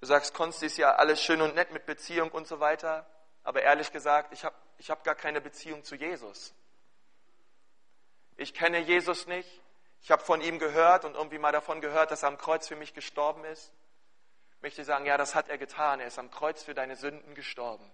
du 0.00 0.06
sagst, 0.06 0.34
Konsti 0.34 0.66
ist 0.66 0.76
ja 0.76 0.94
alles 0.96 1.22
schön 1.22 1.40
und 1.40 1.54
nett 1.54 1.72
mit 1.72 1.86
Beziehung 1.86 2.30
und 2.30 2.46
so 2.46 2.60
weiter, 2.60 3.06
aber 3.44 3.62
ehrlich 3.62 3.92
gesagt, 3.92 4.32
ich 4.32 4.44
habe 4.44 4.56
ich 4.78 4.90
hab 4.90 5.04
gar 5.04 5.14
keine 5.14 5.40
Beziehung 5.40 5.84
zu 5.84 5.96
Jesus. 5.96 6.54
Ich 8.36 8.54
kenne 8.54 8.78
Jesus 8.78 9.26
nicht. 9.26 9.48
Ich 10.00 10.12
habe 10.12 10.22
von 10.22 10.40
ihm 10.40 10.58
gehört 10.58 11.04
und 11.04 11.14
irgendwie 11.14 11.38
mal 11.38 11.50
davon 11.50 11.80
gehört, 11.80 12.12
dass 12.12 12.22
er 12.22 12.28
am 12.28 12.38
Kreuz 12.38 12.68
für 12.68 12.76
mich 12.76 12.94
gestorben 12.94 13.44
ist. 13.44 13.72
Ich 14.56 14.62
möchte 14.62 14.84
sagen, 14.84 15.06
ja, 15.06 15.16
das 15.16 15.34
hat 15.34 15.48
er 15.48 15.58
getan. 15.58 15.98
Er 15.98 16.06
ist 16.06 16.18
am 16.18 16.30
Kreuz 16.30 16.62
für 16.62 16.74
deine 16.74 16.94
Sünden 16.94 17.34
gestorben. 17.34 17.90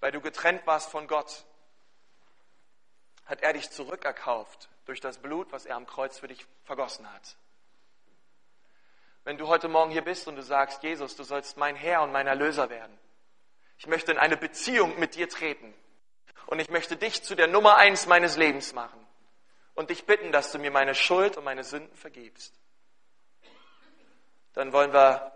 Weil 0.00 0.12
du 0.12 0.20
getrennt 0.20 0.66
warst 0.66 0.90
von 0.90 1.06
Gott, 1.06 1.44
hat 3.26 3.42
er 3.42 3.52
dich 3.52 3.70
zurückerkauft 3.70 4.68
durch 4.86 5.00
das 5.00 5.18
Blut, 5.18 5.52
was 5.52 5.66
er 5.66 5.76
am 5.76 5.86
Kreuz 5.86 6.18
für 6.18 6.28
dich 6.28 6.44
vergossen 6.64 7.10
hat. 7.12 7.36
Wenn 9.24 9.38
du 9.38 9.46
heute 9.46 9.68
Morgen 9.68 9.90
hier 9.90 10.02
bist 10.02 10.26
und 10.26 10.36
du 10.36 10.42
sagst, 10.42 10.82
Jesus, 10.82 11.14
du 11.14 11.22
sollst 11.22 11.56
mein 11.56 11.76
Herr 11.76 12.02
und 12.02 12.10
mein 12.10 12.26
Erlöser 12.26 12.70
werden. 12.70 12.98
Ich 13.78 13.86
möchte 13.86 14.12
in 14.12 14.18
eine 14.18 14.36
Beziehung 14.36 14.98
mit 14.98 15.14
dir 15.14 15.28
treten. 15.28 15.72
Und 16.46 16.58
ich 16.58 16.70
möchte 16.70 16.96
dich 16.96 17.22
zu 17.22 17.34
der 17.34 17.46
Nummer 17.46 17.76
eins 17.76 18.06
meines 18.06 18.36
Lebens 18.36 18.72
machen. 18.72 19.06
Und 19.74 19.90
dich 19.90 20.04
bitten, 20.04 20.32
dass 20.32 20.50
du 20.50 20.58
mir 20.58 20.70
meine 20.70 20.94
Schuld 20.94 21.36
und 21.36 21.44
meine 21.44 21.64
Sünden 21.64 21.96
vergibst. 21.96 22.58
Dann 24.54 24.72
wollen 24.72 24.92
wir 24.92 25.32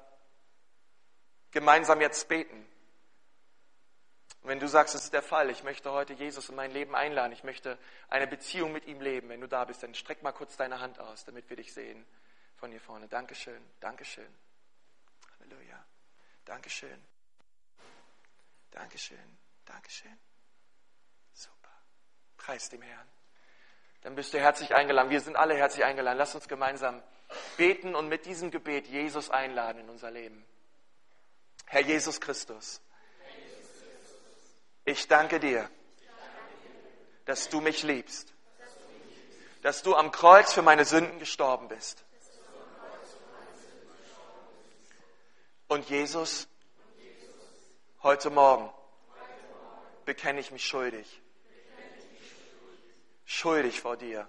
gemeinsam 1.52 2.00
jetzt 2.00 2.28
beten. 2.28 2.66
Und 4.44 4.50
wenn 4.50 4.60
du 4.60 4.68
sagst, 4.68 4.94
das 4.94 5.04
ist 5.04 5.14
der 5.14 5.22
Fall, 5.22 5.48
ich 5.48 5.64
möchte 5.64 5.90
heute 5.90 6.12
Jesus 6.12 6.50
in 6.50 6.54
mein 6.54 6.70
Leben 6.70 6.94
einladen, 6.94 7.32
ich 7.32 7.44
möchte 7.44 7.78
eine 8.10 8.26
Beziehung 8.26 8.72
mit 8.72 8.84
ihm 8.84 9.00
leben, 9.00 9.30
wenn 9.30 9.40
du 9.40 9.48
da 9.48 9.64
bist, 9.64 9.82
dann 9.82 9.94
streck 9.94 10.22
mal 10.22 10.32
kurz 10.32 10.58
deine 10.58 10.80
Hand 10.80 11.00
aus, 11.00 11.24
damit 11.24 11.48
wir 11.48 11.56
dich 11.56 11.72
sehen 11.72 12.04
von 12.56 12.70
hier 12.70 12.80
vorne. 12.80 13.08
Dankeschön, 13.08 13.64
Dankeschön. 13.80 14.28
Halleluja. 15.40 15.82
Dankeschön. 16.44 17.02
Dankeschön, 18.70 19.38
Dankeschön. 19.64 20.18
Super. 21.32 21.72
Preis 22.36 22.68
dem 22.68 22.82
Herrn. 22.82 23.08
Dann 24.02 24.14
bist 24.14 24.34
du 24.34 24.38
herzlich 24.38 24.74
eingeladen. 24.74 25.08
Wir 25.08 25.22
sind 25.22 25.36
alle 25.36 25.56
herzlich 25.56 25.86
eingeladen. 25.86 26.18
Lass 26.18 26.34
uns 26.34 26.48
gemeinsam 26.48 27.02
beten 27.56 27.94
und 27.94 28.10
mit 28.10 28.26
diesem 28.26 28.50
Gebet 28.50 28.88
Jesus 28.88 29.30
einladen 29.30 29.78
in 29.78 29.88
unser 29.88 30.10
Leben. 30.10 30.44
Herr 31.64 31.80
Jesus 31.80 32.20
Christus. 32.20 32.82
Ich 34.86 35.08
danke 35.08 35.40
dir, 35.40 35.70
dass 37.24 37.48
du 37.48 37.62
mich 37.62 37.82
liebst, 37.82 38.34
dass 39.62 39.82
du 39.82 39.94
am 39.96 40.10
Kreuz 40.10 40.52
für 40.52 40.60
meine 40.60 40.84
Sünden 40.84 41.18
gestorben 41.18 41.68
bist. 41.68 42.04
Und 45.68 45.88
Jesus, 45.88 46.46
heute 48.02 48.28
Morgen 48.28 48.70
bekenne 50.04 50.40
ich 50.40 50.50
mich 50.50 50.66
schuldig. 50.66 51.22
Schuldig 53.24 53.80
vor 53.80 53.96
dir. 53.96 54.28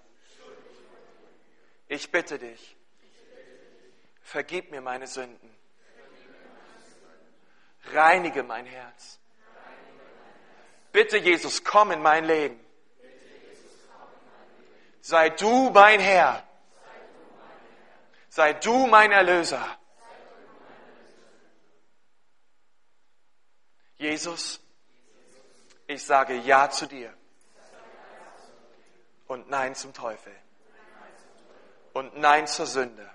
Ich 1.89 2.11
bitte 2.11 2.39
dich, 2.39 2.77
vergib 4.21 4.71
mir 4.71 4.79
meine 4.79 5.05
Sünden. 5.05 5.53
Reinige 7.91 8.41
mein 8.41 8.65
Herz 8.65 9.19
Bitte, 10.95 11.17
Jesus, 11.17 11.61
komm 11.61 11.91
in 11.91 12.01
mein 12.01 12.23
Leben. 12.23 12.57
Sei 15.01 15.29
du 15.29 15.69
mein 15.69 15.99
Herr. 15.99 16.41
Sei 18.29 18.53
du 18.53 18.87
mein 18.87 19.11
Erlöser. 19.11 19.77
Jesus, 23.97 24.61
ich 25.85 26.01
sage 26.01 26.35
Ja 26.35 26.69
zu 26.69 26.85
dir 26.85 27.13
und 29.27 29.49
Nein 29.49 29.75
zum 29.75 29.93
Teufel 29.93 30.33
und 31.91 32.17
Nein 32.17 32.47
zur 32.47 32.67
Sünde. 32.67 33.11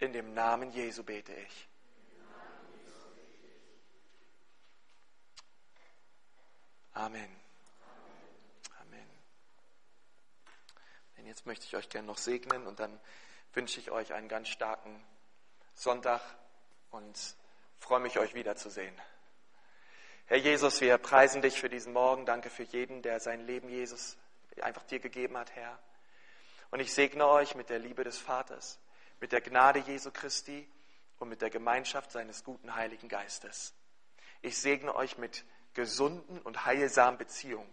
In 0.00 0.12
dem 0.12 0.34
Namen 0.34 0.72
Jesu 0.72 1.04
bete 1.04 1.32
ich. 1.32 1.69
Amen. 6.92 7.28
Amen. 8.80 9.10
Und 11.16 11.26
jetzt 11.26 11.46
möchte 11.46 11.66
ich 11.66 11.76
euch 11.76 11.88
gerne 11.88 12.06
noch 12.06 12.18
segnen 12.18 12.66
und 12.66 12.80
dann 12.80 12.98
wünsche 13.52 13.78
ich 13.80 13.90
euch 13.90 14.12
einen 14.12 14.28
ganz 14.28 14.48
starken 14.48 15.02
Sonntag 15.74 16.20
und 16.90 17.36
freue 17.78 18.00
mich, 18.00 18.18
euch 18.18 18.34
wiederzusehen. 18.34 18.94
Herr 20.26 20.38
Jesus, 20.38 20.80
wir 20.80 20.98
preisen 20.98 21.42
dich 21.42 21.58
für 21.58 21.68
diesen 21.68 21.92
Morgen. 21.92 22.26
Danke 22.26 22.50
für 22.50 22.64
jeden, 22.64 23.02
der 23.02 23.20
sein 23.20 23.46
Leben, 23.46 23.68
Jesus, 23.68 24.16
einfach 24.60 24.82
dir 24.84 25.00
gegeben 25.00 25.36
hat, 25.36 25.54
Herr. 25.54 25.78
Und 26.70 26.80
ich 26.80 26.92
segne 26.92 27.26
euch 27.26 27.54
mit 27.54 27.70
der 27.70 27.78
Liebe 27.78 28.04
des 28.04 28.18
Vaters, 28.18 28.78
mit 29.20 29.32
der 29.32 29.40
Gnade 29.40 29.80
Jesu 29.80 30.10
Christi 30.12 30.68
und 31.18 31.28
mit 31.28 31.42
der 31.42 31.50
Gemeinschaft 31.50 32.12
seines 32.12 32.44
guten 32.44 32.74
Heiligen 32.74 33.08
Geistes. 33.08 33.74
Ich 34.42 34.58
segne 34.58 34.94
euch 34.94 35.18
mit 35.18 35.44
gesunden 35.74 36.40
und 36.40 36.64
heilsamen 36.66 37.18
Beziehung. 37.18 37.68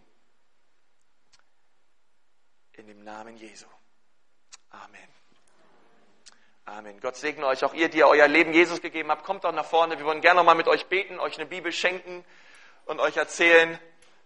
In 2.72 2.86
dem 2.86 3.02
Namen 3.02 3.36
Jesu. 3.36 3.66
Amen. 4.70 5.08
Amen. 6.64 7.00
Gott 7.00 7.16
segne 7.16 7.46
euch, 7.46 7.64
auch 7.64 7.74
ihr, 7.74 7.88
die 7.88 7.98
ihr 7.98 8.06
euer 8.06 8.28
Leben 8.28 8.52
Jesus 8.52 8.80
gegeben 8.80 9.10
habt. 9.10 9.24
Kommt 9.24 9.44
doch 9.44 9.52
nach 9.52 9.64
vorne. 9.64 9.98
Wir 9.98 10.04
wollen 10.04 10.20
gerne 10.20 10.38
noch 10.38 10.44
mal 10.44 10.54
mit 10.54 10.68
euch 10.68 10.86
beten, 10.86 11.18
euch 11.18 11.36
eine 11.38 11.46
Bibel 11.46 11.72
schenken 11.72 12.24
und 12.84 13.00
euch 13.00 13.16
erzählen, 13.16 13.78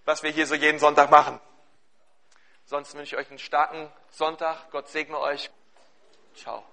was 0.04 0.22
wir 0.22 0.30
hier 0.30 0.46
so 0.46 0.54
jeden 0.54 0.78
Sonntag 0.78 1.10
machen. 1.10 1.40
Sonst 2.64 2.94
wünsche 2.94 3.14
ich 3.14 3.20
euch 3.20 3.28
einen 3.30 3.38
starken 3.38 3.90
Sonntag. 4.10 4.70
Gott 4.70 4.88
segne 4.88 5.18
euch. 5.18 5.50
Ciao. 6.34 6.64